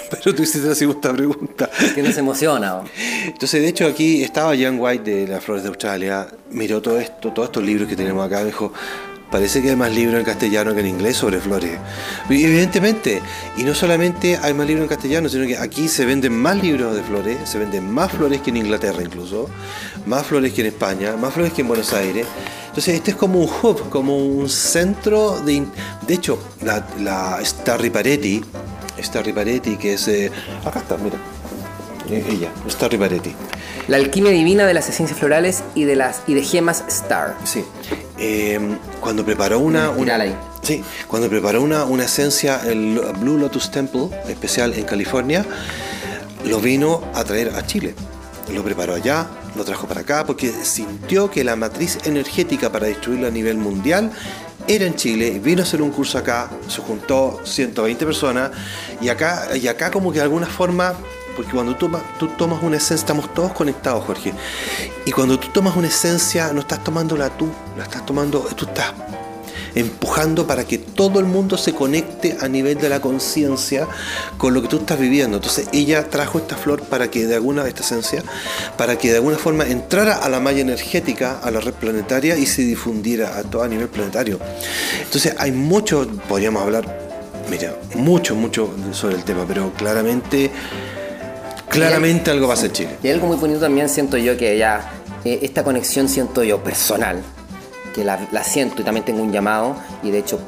[0.09, 1.69] pero tú hiciste la segunda pregunta.
[1.95, 2.75] que no se emociona.
[2.77, 2.83] ¿o?
[3.25, 7.31] Entonces, de hecho, aquí estaba Jan White de Las Flores de Australia, miró todo esto,
[7.31, 8.73] todos estos libros que tenemos acá, dijo,
[9.33, 11.79] parece que hay más libros en castellano que en inglés sobre flores.
[12.29, 13.19] Evidentemente,
[13.57, 16.95] y no solamente hay más libros en castellano, sino que aquí se venden más libros
[16.95, 19.49] de flores, se venden más flores que en Inglaterra incluso,
[20.05, 22.27] más flores que en España, más flores que en Buenos Aires.
[22.67, 25.65] Entonces, este es como un hub, como un centro de...
[26.05, 28.39] De hecho, la, la Starry Paretti,
[29.01, 30.07] Starry Paretti, que es...
[30.09, 30.31] eh,
[30.63, 31.17] acá está, mira.
[32.11, 33.33] Eh, Ella, Starry Paretti.
[33.87, 37.35] La alquimia divina de las esencias florales y de las y de gemas Star.
[37.43, 37.63] Sí.
[38.25, 38.57] Eh,
[39.01, 40.33] cuando preparó una, una, ahí.
[40.61, 45.45] Sí, cuando preparó una, una esencia, el Blue Lotus Temple, especial en California,
[46.45, 47.95] lo vino a traer a Chile.
[48.53, 53.27] Lo preparó allá, lo trajo para acá, porque sintió que la matriz energética para distribuirlo
[53.27, 54.09] a nivel mundial
[54.69, 58.51] era en Chile, vino a hacer un curso acá, se juntó 120 personas,
[59.01, 60.93] y acá, y acá como que de alguna forma
[61.35, 61.89] porque cuando tú,
[62.37, 64.33] tomas una esencia, estamos todos conectados, Jorge.
[65.05, 68.93] Y cuando tú tomas una esencia, no estás tomándola tú, la estás tomando, tú estás
[69.75, 73.87] empujando para que todo el mundo se conecte a nivel de la conciencia
[74.37, 75.37] con lo que tú estás viviendo.
[75.37, 78.23] Entonces ella trajo esta flor para que de alguna esta esencia,
[78.77, 82.45] para que de alguna forma entrara a la malla energética, a la red planetaria y
[82.45, 84.39] se difundiera a todo a nivel planetario.
[85.01, 86.85] Entonces hay mucho, podríamos hablar,
[87.49, 90.51] mira, mucho, mucho sobre el tema, pero claramente,
[91.73, 92.97] claramente algo va a ser Chile.
[93.03, 94.91] Y algo muy bonito también siento yo que ya
[95.25, 97.21] eh, esta conexión siento yo personal
[97.93, 100.39] que la, siento y también tengo un llamado y de hecho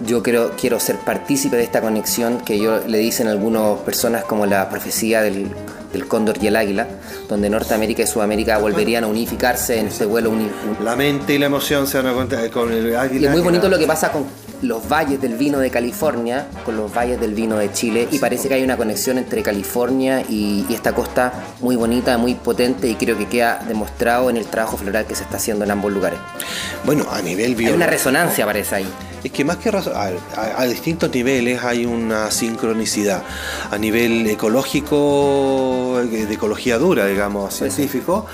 [0.00, 4.44] yo quiero, quiero ser partícipe de esta conexión que yo le dicen algunas personas como
[4.44, 5.48] la profecía del,
[5.92, 6.86] del, cóndor y el águila,
[7.30, 10.32] donde Norteamérica y Sudamérica volverían a unificarse en este vuelo.
[10.84, 13.22] la mente y la emoción se van a contar con el águila.
[13.22, 14.26] Y es muy bonito lo que pasa con
[14.62, 18.48] los valles del vino de California con los valles del vino de Chile y parece
[18.48, 23.16] que hay una conexión entre California y, esta costa muy bonita, muy potente y creo
[23.16, 26.18] que queda demostrado en el trabajo floral que se está haciendo en ambos lugares.
[26.84, 27.68] Bueno, a nivel biológico.
[27.70, 28.88] Hay una resonancia, parece ahí.
[29.24, 33.22] Es que más que a, a, distintos niveles hay una sincronicidad.
[33.70, 38.26] A nivel ecológico, de ecología dura, digamos, científico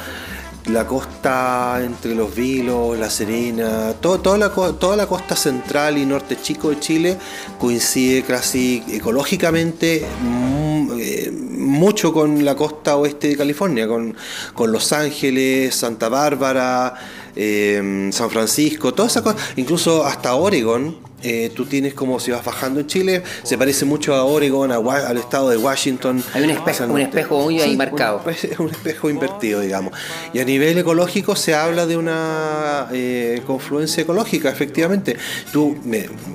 [0.66, 6.36] la costa entre los Vilos, La Serena, toda, la, toda la costa central y norte
[6.40, 7.18] chico de Chile
[7.58, 14.14] coincide casi ecológicamente mm, eh, mucho con la costa oeste de California, con,
[14.54, 16.94] con Los Ángeles, Santa Bárbara,
[17.34, 22.44] eh, San Francisco, toda esa cosa, incluso hasta Oregon eh, tú tienes como si vas
[22.44, 26.22] bajando en Chile, se parece mucho a Oregon, al estado de Washington.
[26.34, 28.22] Hay un espejo, un espejo muy ahí marcado.
[28.58, 29.92] Un, espejo invertido, digamos.
[30.32, 35.16] Y a nivel ecológico se habla de una eh, confluencia ecológica, efectivamente.
[35.52, 35.76] Tú,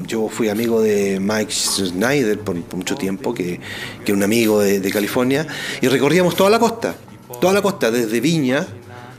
[0.06, 3.60] yo fui amigo de Mike Schneider por, mucho tiempo, que,
[4.06, 5.48] que un amigo de, de California,
[5.82, 6.96] y recorríamos toda la costa,
[7.42, 8.66] toda la costa, desde Viña,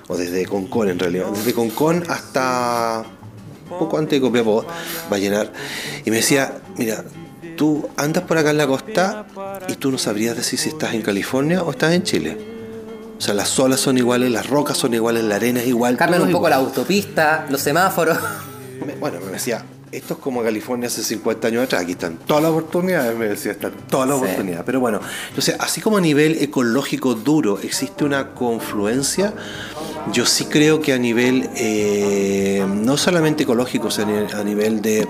[0.08, 3.04] o desde Concón en realidad, desde Concón hasta
[3.68, 4.64] poco antes de Copiapó,
[5.18, 5.52] llenar
[6.04, 7.04] y me decía, mira,
[7.56, 9.26] tú andas por acá en la costa
[9.68, 12.38] y tú no sabrías decir si estás en California o estás en Chile.
[13.18, 15.96] O sea, las olas son iguales, las rocas son iguales, la arena es igual.
[15.96, 18.16] Cambian un poco la autopista, los semáforos.
[19.00, 22.52] Bueno, me decía, esto es como California hace 50 años atrás, aquí están todas las
[22.52, 24.64] oportunidades, me decía, están todas las oportunidades.
[24.64, 29.32] Pero bueno, entonces, así como a nivel ecológico duro existe una confluencia,
[30.12, 35.06] yo sí creo que a nivel, eh, no solamente ecológico, sino a nivel de,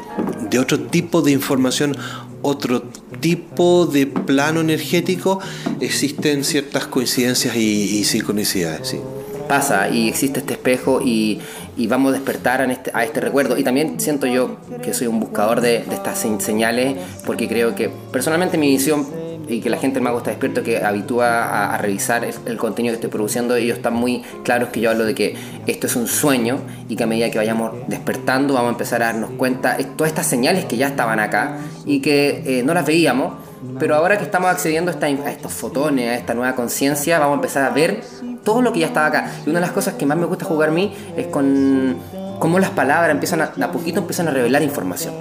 [0.59, 1.97] otro tipo de información,
[2.43, 2.83] otro
[3.21, 5.41] tipo de plano energético,
[5.81, 8.89] existen ciertas coincidencias y, sincronicidades.
[8.89, 9.01] Sí.
[9.49, 11.41] Pasa y existe este espejo y,
[11.89, 13.57] vamos a despertar este, a este, recuerdo.
[13.57, 17.91] Y también siento yo que soy un buscador de, de estas señales porque creo que
[18.13, 22.25] personalmente mi visión y que la gente del mago está despierto, que habitúa a, revisar
[22.25, 25.37] el, contenido que estoy produciendo, ellos están muy claros que yo hablo de que
[25.67, 29.07] esto es un sueño y que a medida que vayamos despertando vamos a empezar a
[29.07, 32.85] darnos cuenta de todas estas señales que ya estaban acá y que eh, no las
[32.85, 33.35] veíamos,
[33.79, 37.65] pero ahora que estamos accediendo a, estos fotones, a esta nueva conciencia, vamos a empezar
[37.65, 38.03] a ver
[38.45, 39.33] todo lo que ya estaba acá.
[39.45, 41.97] Y una de las cosas que más me gusta jugar a mí es con
[42.39, 45.15] cómo las palabras empiezan a, a poquito empiezan a revelar información.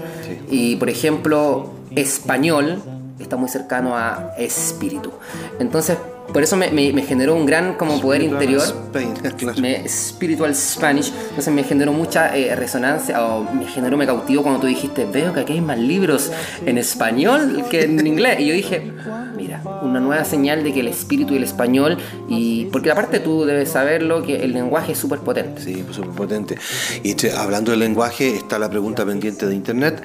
[0.49, 2.81] Y por ejemplo, español
[3.19, 5.11] está muy cercano a espíritu.
[5.59, 5.97] Entonces,
[6.33, 8.63] por eso me, me, generó un gran como poder interior.
[9.61, 11.11] Me, spiritual Spanish.
[11.29, 15.33] Entonces me generó mucha eh, resonancia, o me generó, me cautivo cuando tú dijiste, veo
[15.33, 16.31] que aquí hay más libros
[16.65, 18.39] en español que en inglés.
[18.39, 18.91] Y yo dije,
[19.35, 21.97] mira, una nueva señal de que el espíritu y el español,
[22.27, 25.61] y porque aparte tú debes saberlo, que el lenguaje es súper potente.
[25.61, 26.57] Sí, súper potente.
[27.03, 30.03] Y hablando del lenguaje, está la pregunta pendiente de internet,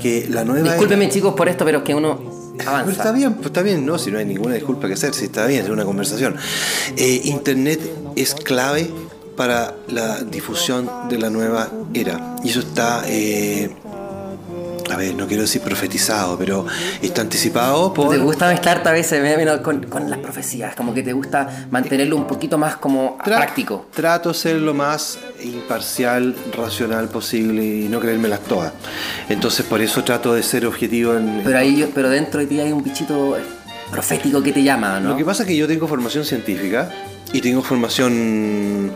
[0.00, 0.70] que la nueva...
[0.70, 4.18] Discúlpeme chicos por esto, pero que uno está bien, pues está bien, no, si no
[4.18, 6.36] hay ninguna disculpa que hacer, si está bien, es una conversación.
[6.96, 7.80] Eh, Internet
[8.16, 8.90] es clave
[9.36, 12.36] para la difusión de la nueva era.
[12.44, 13.70] Y eso está eh,
[14.92, 16.66] a ver, no quiero decir profetizado, pero
[17.00, 18.10] está anticipado por...
[18.10, 19.22] ¿Te gusta mezclar a veces
[19.62, 20.74] con, con las profecías?
[20.74, 23.86] Como que te gusta mantenerlo un poquito más como práctico.
[23.94, 28.72] Trato de ser lo más imparcial, racional posible y no creérmelas todas.
[29.28, 31.42] Entonces por eso trato de ser objetivo en...
[31.44, 33.36] Pero, ahí yo, pero dentro de ti hay un bichito
[33.90, 35.10] profético que te llama, ¿no?
[35.10, 36.90] Lo que pasa es que yo tengo formación científica
[37.32, 38.92] y tengo formación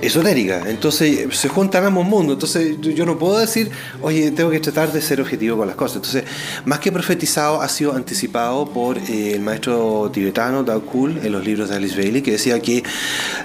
[0.00, 0.62] esotérica.
[0.66, 2.34] Entonces se juntan ambos mundos.
[2.34, 3.70] Entonces yo no puedo decir,
[4.00, 5.96] oye, tengo que tratar de ser objetivo con las cosas.
[5.96, 6.24] Entonces,
[6.64, 11.44] más que profetizado, ha sido anticipado por eh, el maestro tibetano Dao Kul en los
[11.44, 12.82] libros de Alice Bailey, que decía que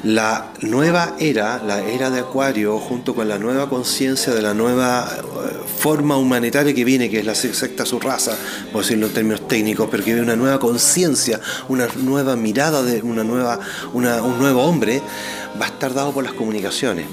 [0.04, 5.08] la nueva era, la era de Acuario, junto con la nueva conciencia de la nueva
[5.10, 8.38] eh, forma humanitaria que viene, que es la secta su raza,
[8.72, 13.02] por decirlo en términos técnicos, pero que viene una nueva conciencia, una nueva mirada de
[13.02, 13.60] una nueva,
[13.94, 15.02] un nuevo hombre,
[15.60, 17.06] va a estar dado por las comunicaciones.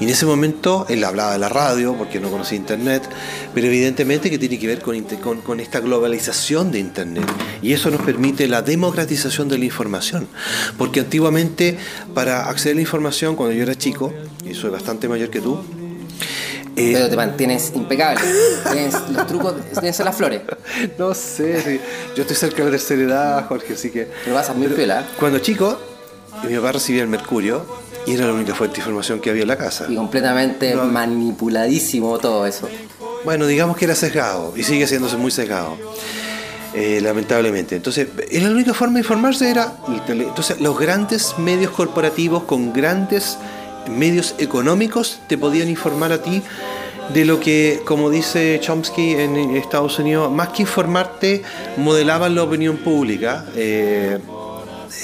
[0.00, 3.08] Y en ese momento él hablaba de la radio, porque no conocía Internet,
[3.54, 7.24] pero evidentemente que tiene que ver con, con, con, esta globalización de Internet.
[7.62, 10.26] Y eso nos permite la democratización de la información.
[10.78, 11.78] Porque antiguamente,
[12.12, 14.12] para acceder a la información, cuando yo era chico,
[14.44, 15.60] y soy bastante mayor que tú,
[16.76, 18.20] eh, pero te mantienes impecable.
[18.72, 20.42] Tienes los trucos, tienes las flores.
[20.98, 21.80] No sé,
[22.16, 24.08] yo estoy cerca de la tercera edad, Jorge, así que.
[24.24, 25.06] Pero vas a muy piola.
[25.18, 25.78] Cuando chico,
[26.42, 27.64] mi papá recibía el mercurio
[28.06, 29.86] y era la única fuente de información que había en la casa.
[29.88, 32.68] Y completamente manipuladísimo todo eso.
[33.24, 35.76] Bueno, digamos que era sesgado y sigue siéndose muy sesgado.
[36.74, 37.76] Eh, lamentablemente.
[37.76, 39.76] Entonces, la única forma de informarse era.
[40.08, 43.38] Entonces, los grandes medios corporativos con grandes
[43.88, 46.42] medios económicos te podían informar a ti
[47.12, 51.42] de lo que, como dice Chomsky en Estados Unidos, más que informarte,
[51.76, 53.44] modelaban la opinión pública.
[53.54, 54.18] Eh,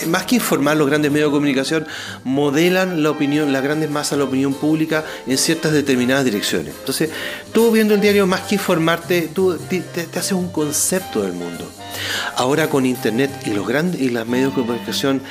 [0.06, 1.86] más que informar los grandes medios de comunicación,
[2.24, 6.74] modelan la opinión, las grandes masas, la opinión pública en ciertas determinadas direcciones.
[6.78, 7.10] Entonces,
[7.52, 9.82] tú viendo el diario, más que informarte, tú te,
[10.18, 11.68] haces un concepto del mundo.
[12.36, 15.22] Ahora con Internet y los grandes y los medios de comunicación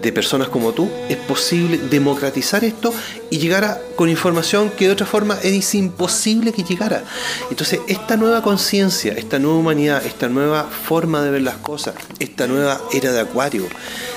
[0.00, 2.92] de personas como tú, es posible democratizar esto
[3.30, 7.02] y llegar a, con información que de otra forma es imposible que llegara.
[7.50, 12.46] Entonces, esta nueva conciencia, esta nueva humanidad, esta nueva forma de ver las cosas, esta
[12.46, 13.66] nueva era de Acuario,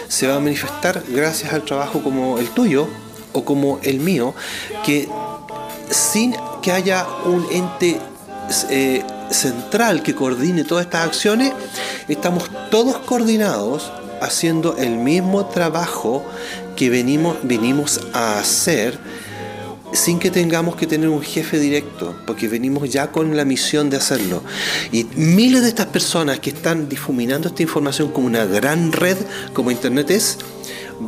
[0.09, 2.89] se va a manifestar gracias al trabajo como el tuyo
[3.31, 4.33] o como el mío,
[4.85, 5.07] que
[5.89, 8.01] sin que haya un ente
[8.69, 11.53] eh, central que coordine todas estas acciones,
[12.07, 13.91] estamos todos coordinados
[14.21, 16.25] haciendo el mismo trabajo
[16.75, 18.97] que venimos, venimos a hacer
[19.93, 23.97] sin que tengamos que tener un jefe directo, porque venimos ya con la misión de
[23.97, 24.43] hacerlo.
[24.91, 29.17] Y miles de estas personas que están difuminando esta información como una gran red,
[29.53, 30.37] como Internet es,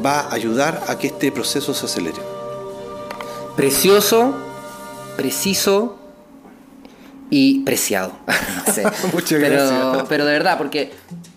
[0.04, 2.18] va a ayudar a que este proceso se acelere.
[3.56, 4.36] Precioso,
[5.18, 6.00] preciso
[7.30, 8.14] y preciado.
[9.14, 10.06] Muchas pero, gracias.
[10.10, 10.92] Pero de verdad, porque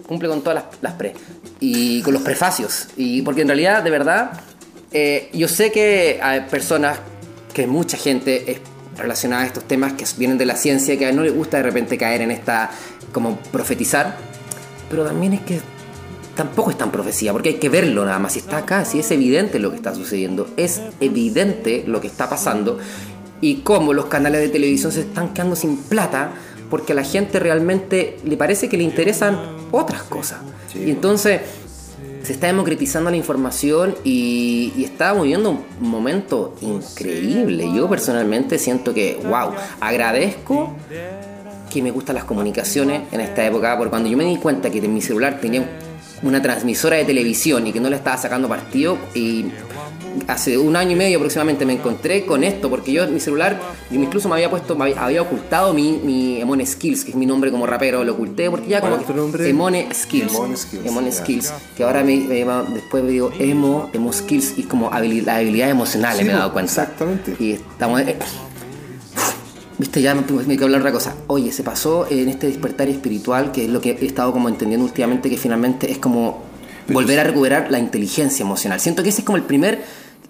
[0.07, 1.15] cumple con todas las, pre
[1.61, 2.89] y con los prefacios.
[2.97, 4.41] Y porque en realidad, de verdad,
[4.93, 6.99] eh, yo sé que hay personas,
[7.55, 8.59] que mucha gente es
[8.99, 11.63] relacionada a estos temas que vienen de la ciencia, que a no les gusta de
[11.63, 12.71] repente caer en esta,
[13.13, 14.17] como profetizar,
[14.91, 15.61] pero también es que
[16.37, 18.35] tampoco es tan profecía, porque hay que verlo nada más.
[18.35, 22.29] Si está acá, si es evidente lo que está sucediendo, es evidente lo que está
[22.29, 22.79] pasando
[23.41, 26.33] y cómo los canales de televisión se están quedando sin plata
[26.71, 29.39] porque a la gente realmente le parece que le interesan
[29.71, 30.39] otras cosas.
[30.75, 31.41] Y entonces
[32.25, 37.69] se está democratizando la información y, y está viviendo un momento increíble.
[37.75, 40.75] Yo personalmente siento que, wow, agradezco
[41.71, 44.79] que me gustan las comunicaciones en esta época, porque cuando yo me di cuenta que
[44.79, 45.69] en mi celular tenía
[46.23, 49.47] una transmisora de televisión y que no le estaba sacando partido y
[50.29, 53.61] hace un año y medio aproximadamente me encontré con esto, porque yo mi celular,
[53.91, 57.51] incluso me había puesto, me había ocultado mi, mi Emone Skills, que es mi nombre
[57.51, 60.33] como rapero, lo oculté porque ya como que Emone Skills.
[60.85, 61.53] Emone Skills.
[61.77, 66.33] que ahora me, después me digo Emo, Emo Skills, y como habilidad, habilidades emocionales me
[66.33, 66.83] he dado cuenta.
[66.83, 67.37] Exactamente.
[67.39, 68.01] Y estamos...
[68.01, 68.17] Eh,
[69.77, 71.17] Viste, ya me, me que hablar otra cosa.
[71.27, 74.87] Oye, se pasó en este despertar espiritual, que es lo que he estado como entendiendo
[74.87, 76.45] últimamente, que finalmente es como
[76.89, 78.81] volver a recuperar la inteligencia emocional.
[78.81, 79.83] Siento que ese es como el primer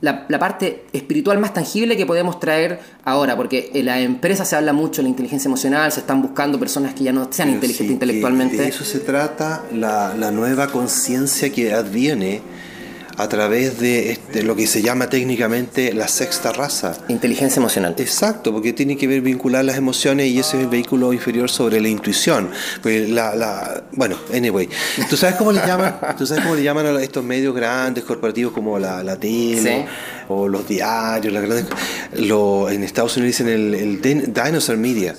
[0.04, 4.72] la, parte espiritual más tangible que podemos traer ahora, porque en la empresa se habla
[4.72, 8.56] mucho de la inteligencia emocional, se están buscando personas que ya no sean inteligentes intelectualmente.
[8.56, 12.42] De eso se trata la, la nueva conciencia que adviene
[13.16, 16.96] a través de este, lo que se llama técnicamente la sexta raza.
[17.08, 17.94] Inteligencia emocional.
[17.98, 21.80] Exacto, porque tiene que ver vincular las emociones y ese es el vehículo inferior sobre
[21.80, 22.50] la intuición.
[22.82, 24.68] Pues la, la, bueno, anyway.
[25.08, 28.52] ¿Tú sabes cómo le llaman, ¿tú sabes cómo le llaman a estos medios grandes, corporativos
[28.52, 29.86] como la, la tele
[30.28, 31.66] o los diarios, las grandes,
[32.16, 35.14] lo, en Estados Unidos dicen el, el dinosaur media.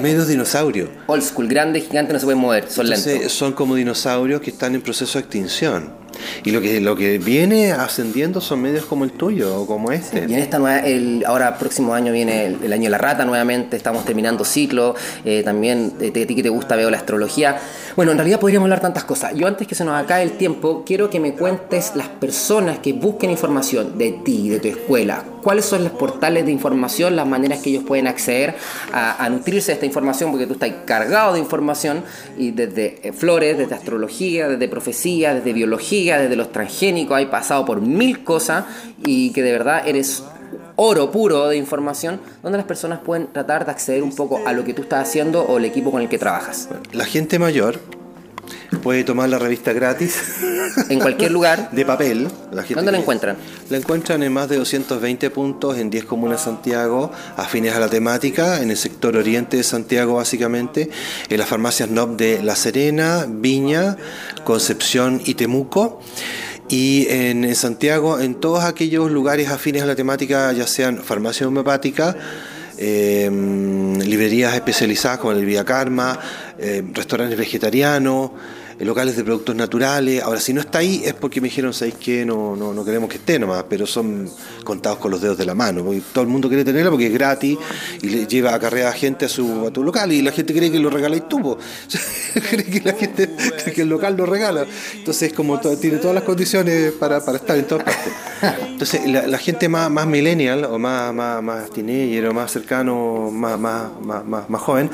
[0.00, 0.88] Medios dinosaurios.
[1.06, 3.32] Old school, grandes, gigantes, no se pueden mover, son lentos.
[3.32, 6.03] Son como dinosaurios que están en proceso de extinción.
[6.44, 10.26] Y lo que, lo que viene ascendiendo son medios como el tuyo o como este.
[10.28, 13.76] y en esta nueva, el, ahora próximo año viene el, año de la rata nuevamente,
[13.76, 14.94] estamos terminando ciclo,
[15.24, 17.58] eh, también eh, a ti que te gusta veo la astrología.
[17.96, 19.34] Bueno, en realidad podríamos hablar tantas cosas.
[19.34, 22.92] Yo antes que se nos acabe el tiempo, quiero que me cuentes las personas que
[22.92, 25.24] busquen información de ti, de tu escuela.
[25.42, 28.54] ¿Cuáles son los portales de información, las maneras que ellos pueden acceder
[28.92, 30.30] a, a nutrirse de esta información?
[30.30, 32.02] Porque tú estás cargado de información
[32.38, 37.64] y desde eh, flores, desde astrología, desde profecía, desde biología, desde los transgénicos, hay pasado
[37.64, 38.64] por mil cosas
[39.04, 40.22] y que de verdad eres
[40.76, 44.64] oro puro de información donde las personas pueden tratar de acceder un poco a lo
[44.64, 46.68] que tú estás haciendo o el equipo con el que trabajas.
[46.92, 47.78] La gente mayor
[48.84, 50.14] puede tomar la revista gratis.
[50.90, 51.70] En cualquier lugar.
[51.72, 52.28] De papel.
[52.74, 53.36] ¿Dónde la encuentran?
[53.70, 57.88] La encuentran en más de 220 puntos en 10 comunas de Santiago, afines a la
[57.88, 60.90] temática, en el sector oriente de Santiago básicamente,
[61.30, 63.96] en las farmacias NOP de La Serena, Viña,
[64.44, 66.00] Concepción y Temuco.
[66.68, 72.16] Y en Santiago, en todos aquellos lugares afines a la temática, ya sean farmacia homeopática,
[72.76, 76.18] em, librerías especializadas como el Vía Karma,
[76.58, 78.30] em, restaurantes vegetarianos,
[78.78, 80.22] locales de productos naturales.
[80.22, 82.24] Ahora, si no está ahí es porque me dijeron, ¿sabéis qué?
[82.24, 84.28] No, no, no queremos que esté nomás, pero son
[84.64, 85.84] contados con los dedos de la mano.
[86.12, 87.58] todo el mundo quiere tenerlo porque es gratis
[88.02, 90.54] y le lleva a carrera a gente a su, a tu local y la gente
[90.54, 91.34] cree que lo regaláis tú.
[92.50, 93.30] cree que la gente
[93.74, 94.66] que el local lo regala.
[94.94, 98.12] Entonces, como tiene todas las condiciones para, para estar en todas partes.
[98.68, 103.58] Entonces, la, gente más, más millennial o más, más, más teenager o más cercano, más,
[103.58, 104.90] más, más, más joven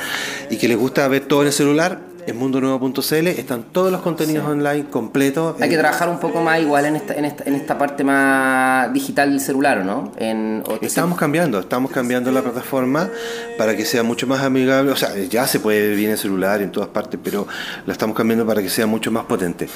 [0.51, 4.47] y que les gusta ver todo en el celular, en mundonuevo.cl están todos los contenidos
[4.47, 5.61] online completos.
[5.61, 8.93] Hay que trabajar un poco más igual en esta, en esta, en esta parte más
[8.93, 10.13] digital del celular, ¿o no?
[10.17, 13.11] En, estamos cambiando, estamos cambiando la plataforma
[13.59, 14.93] para que sea mucho más amigable.
[14.93, 17.47] O sea, ya se puede ver bien en celular en todas partes, pero
[17.87, 19.69] la estamos cambiando para que sea mucho más potente.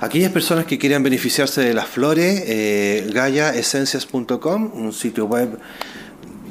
[0.00, 5.58] Aquellas personas que quieran beneficiarse de las flores, eh, gayaesencias.com, un sitio web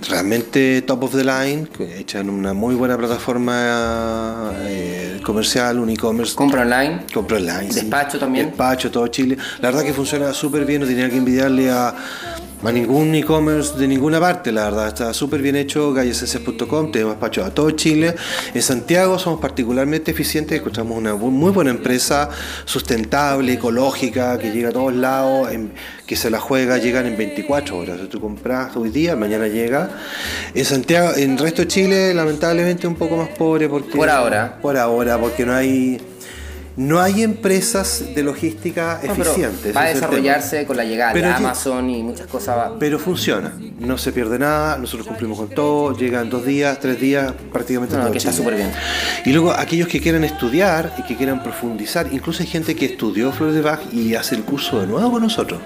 [0.09, 1.67] realmente top of the line,
[1.97, 6.35] hecha en una muy buena plataforma eh, comercial, un e-commerce.
[6.35, 7.05] Compra online.
[7.13, 7.73] Compra online.
[7.73, 8.47] Despacho también.
[8.47, 9.37] Despacho, todo Chile.
[9.61, 11.95] La verdad que funciona súper bien, no tenía que envidiarle a
[12.63, 14.87] a ningún e-commerce de ninguna parte, la verdad.
[14.87, 18.15] Está súper bien hecho, galleseses.com, tenemos despacho a todo Chile.
[18.53, 22.29] En Santiago somos particularmente eficientes, encontramos una muy buena empresa,
[22.65, 25.49] sustentable, ecológica, que llega a todos lados,
[26.05, 27.99] que se la juega, llegan en 24 horas.
[28.01, 29.89] Si tú compras hoy día, mañana llega.
[30.53, 33.95] En Santiago, en el resto de Chile, lamentablemente un poco más pobre porque...
[33.95, 34.57] Por ahora.
[34.61, 36.01] Por ahora, porque no hay
[36.77, 39.75] no hay empresas de logística eficientes.
[39.75, 42.71] Va a desarrollarse con la llegada de Amazon y muchas cosas.
[42.79, 47.33] Pero funciona, no se pierde nada, nosotros cumplimos con todo, llegan dos días, tres días,
[47.51, 48.71] prácticamente no, que está súper bien.
[49.25, 53.31] Y luego aquellos que quieran estudiar y que quieran profundizar, incluso hay gente que estudió
[53.31, 55.59] Flores de Bach y hace el curso de nuevo con nosotros.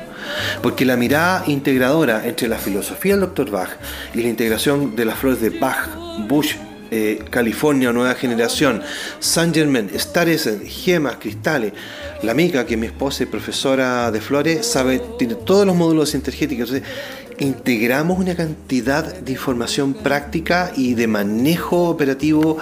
[0.64, 3.51] Porque la mirada integradora entre la filosofía del Dr.
[3.51, 3.70] Bach
[4.14, 5.89] y la integración de las flores de Bach,
[6.28, 6.55] Bush,
[6.92, 8.82] eh, California Nueva Generación,
[9.20, 11.74] Saint Germain, Star gemas, cristales.
[12.22, 16.70] La amiga, que mi esposa es profesora de flores, sabe, tiene todos los módulos intergéticos.
[16.70, 16.94] Entonces,
[17.39, 22.58] integramos una cantidad de información práctica y de manejo operativo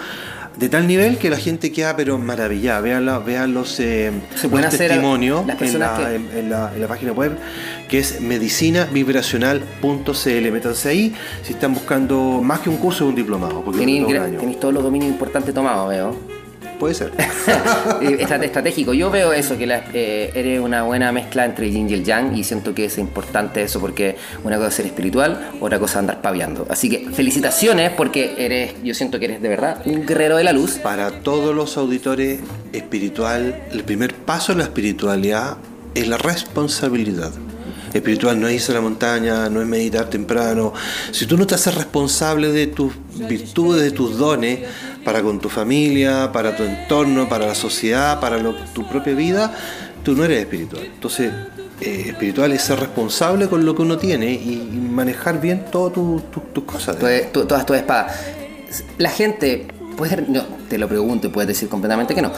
[0.60, 2.82] de tal nivel que la gente queda pero maravillada.
[2.82, 4.12] Vean, vean los, eh,
[4.70, 5.80] testimonios en
[6.49, 7.38] la, página web
[7.88, 10.51] que es medicinavibracional.cl.
[10.51, 13.64] Métanse ahí si están buscando más que un curso, un diplomado.
[13.72, 16.29] Tenéis todos los dominios importantes tomados, veo.
[16.80, 17.12] Puede ser.
[18.44, 18.94] estratégico.
[18.94, 22.38] Yo veo eso, que eh, eres una buena mezcla entre el yin y el yang
[22.38, 25.98] y siento que es importante eso porque una cosa es ser espiritual, otra cosa es
[26.00, 26.66] andar paviando.
[26.70, 30.54] Así que felicitaciones porque eres, yo siento que eres de verdad un guerrero de la
[30.54, 30.80] luz.
[30.82, 32.40] Para todos los auditores
[32.72, 35.58] espiritual, el primer paso en la espiritualidad
[35.96, 37.32] es la responsabilidad.
[37.94, 40.74] Espiritual no es irse a la montaña, no es meditar temprano.
[41.12, 42.94] Si tú no te haces responsable de tus
[43.28, 44.60] virtudes, de tus dones,
[45.10, 48.38] para con tu familia, para tu entorno, para la sociedad, para
[48.76, 49.51] tu propia vida,
[50.03, 50.84] tú no eres espiritual.
[50.86, 51.34] Entonces,
[51.82, 56.64] eh, espiritual es ser responsable con lo que uno tiene y, manejar bien todas tus
[56.64, 56.95] cosas.
[57.32, 58.14] todas tus espadas.
[58.99, 59.66] La gente,
[59.97, 62.32] puede, no, te lo pregunto y puedes decir completamente que no.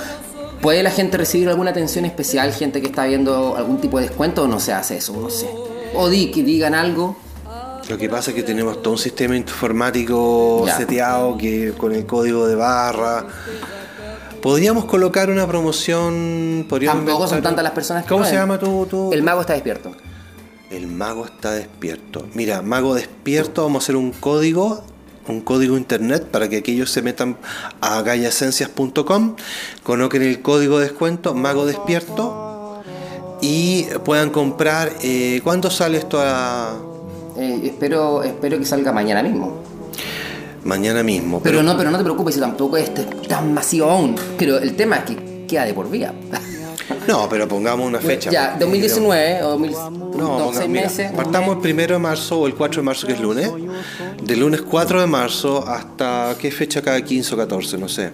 [0.62, 4.44] ¿Puede la gente recibir alguna atención especial, gente que está viendo algún tipo de descuento
[4.44, 5.12] o no se hace eso?
[5.12, 5.50] No sé.
[5.94, 7.18] O di que digan algo
[7.92, 12.48] lo que pasa es que tenemos todo un sistema informático seteado que con el código
[12.48, 13.26] de barra.
[14.42, 16.66] Podríamos colocar una promoción.
[16.70, 18.10] Tampoco son tantas las personas que.
[18.10, 19.92] ¿Cómo se llama tu, El mago está despierto.
[20.70, 22.30] El mago está despierto.
[22.34, 24.86] Mira, mago despierto, vamos a hacer un código
[25.28, 27.38] un código internet para que aquellos se metan
[27.80, 29.36] a gallaesencias.com,
[29.84, 32.82] coloquen el código de descuento mago despierto
[33.42, 34.92] y puedan comprar.
[35.04, 36.91] Eh, ¿Cuándo sale esto a.?
[37.38, 39.62] Eh, espero, espero que salga mañana mismo.
[40.64, 41.42] Mañana mismo.
[41.42, 42.92] Pero, no, pero no te preocupes, si tampoco es
[43.28, 44.16] tan masivo aún.
[44.38, 46.14] Pero el tema es que queda de por vía.
[47.08, 48.30] No, pero pongamos una fecha.
[48.30, 49.72] Ya, 2019 o 2000,
[50.18, 51.12] no, seis meses.
[51.14, 53.50] Partamos el primero de marzo o el 4 de marzo, que es lunes.
[54.22, 58.12] De lunes 4 de marzo hasta qué fecha cada 15 o 14, no sé.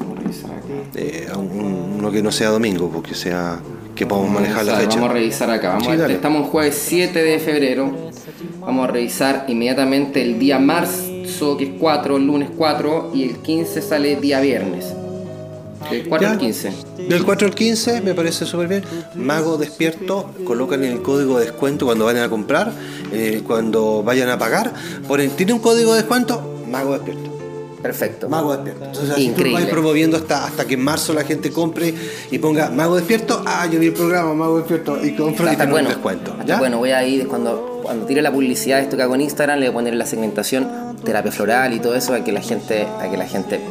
[0.96, 3.60] Eh, uno que no sea domingo, porque sea
[3.96, 4.96] que podamos manejar la fecha.
[4.96, 5.70] Vamos a revisar acá.
[5.70, 8.07] Vamos estamos en jueves 7 de febrero.
[8.68, 13.38] Vamos a revisar inmediatamente el día marzo, que es 4, el lunes 4, y el
[13.38, 14.94] 15 sale día viernes.
[15.90, 16.74] Del 4 al 15.
[17.08, 18.84] Del 4 al 15 me parece súper bien.
[19.16, 22.74] Mago despierto, colocan el código de descuento cuando vayan a comprar,
[23.14, 24.74] eh, cuando vayan a pagar.
[25.08, 26.66] Ponen, ¿tiene un código de descuento?
[26.70, 27.38] Mago despierto.
[27.82, 28.28] Perfecto.
[28.28, 28.84] Mago despierto.
[28.84, 29.64] Entonces Increíble.
[29.64, 31.94] tú promoviendo hasta, hasta que en marzo la gente compre
[32.32, 33.44] y ponga Mago despierto.
[33.46, 36.36] Ah, yo vi el programa Mago despierto y compro y tengo bueno, un descuento.
[36.60, 39.60] Bueno, voy a ir cuando, cuando tire la publicidad de esto que hago en Instagram,
[39.60, 42.86] le voy a poner la segmentación terapia floral y todo eso para que la gente,
[42.98, 43.62] para que la gente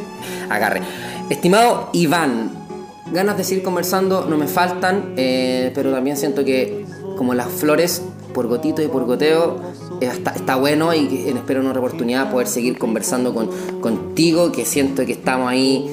[0.49, 0.81] agarre.
[1.29, 2.49] Estimado Iván,
[3.11, 6.83] ganas de seguir conversando no me faltan, eh, pero también siento que
[7.15, 8.01] como las flores,
[8.33, 9.61] por gotito y por goteo,
[10.01, 13.49] eh, está, bueno y espero una oportunidad poder seguir conversando con,
[13.81, 15.87] contigo, que siento que estamos ahí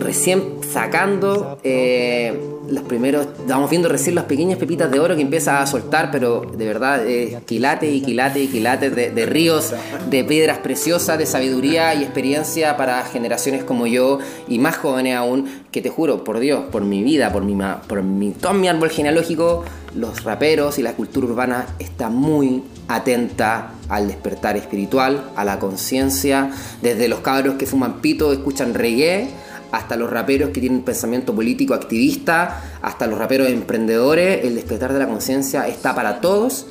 [0.00, 5.60] recién sacando eh, los primeros, estamos viendo recién las pequeñas pepitas de oro que empieza
[5.60, 9.74] a soltar, pero de verdad, eh, quilates y quilates y quilates de, ríos,
[10.08, 14.18] de piedras preciosas, de sabiduría y experiencia para generaciones como yo
[14.48, 17.56] y más jóvenes aún, que te juro, por Dios, por mi vida, por mi,
[17.86, 19.64] por mi, todo mi árbol genealógico,
[19.94, 26.50] los raperos y la cultura urbana está muy atenta al despertar espiritual, a la conciencia,
[26.80, 29.28] desde los cabros que fuman pito, escuchan reggae,
[29.72, 35.00] hasta los raperos que tienen pensamiento político activista, hasta los raperos emprendedores, el despertar de
[35.00, 36.66] la conciencia está para todos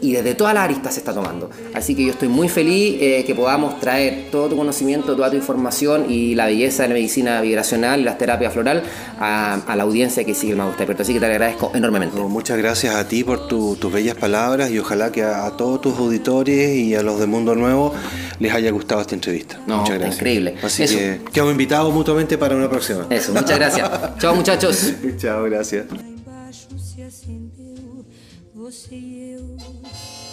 [0.00, 1.50] y desde todas las aristas se está tomando.
[1.74, 5.36] Así que yo estoy muy feliz eh, que podamos traer todo tu conocimiento, toda tu
[5.36, 8.82] información y la belleza de la medicina vibracional y las terapias floral
[9.18, 11.02] a, la audiencia que sigue el Mago Despierto.
[11.02, 12.18] Así que te agradezco enormemente.
[12.18, 16.76] muchas gracias a ti por tus bellas palabras y ojalá que a, todos tus auditores
[16.76, 17.94] y a los de Mundo Nuevo
[18.38, 19.60] les haya gustado esta entrevista.
[19.66, 20.16] muchas gracias.
[20.16, 20.54] Increíble.
[20.62, 20.98] Así Eso.
[20.98, 23.06] que quedamos invitados mutuamente para una próxima.
[23.10, 23.90] Eso, muchas gracias.
[24.18, 24.92] Chao muchachos.
[25.18, 25.86] Chao, gracias.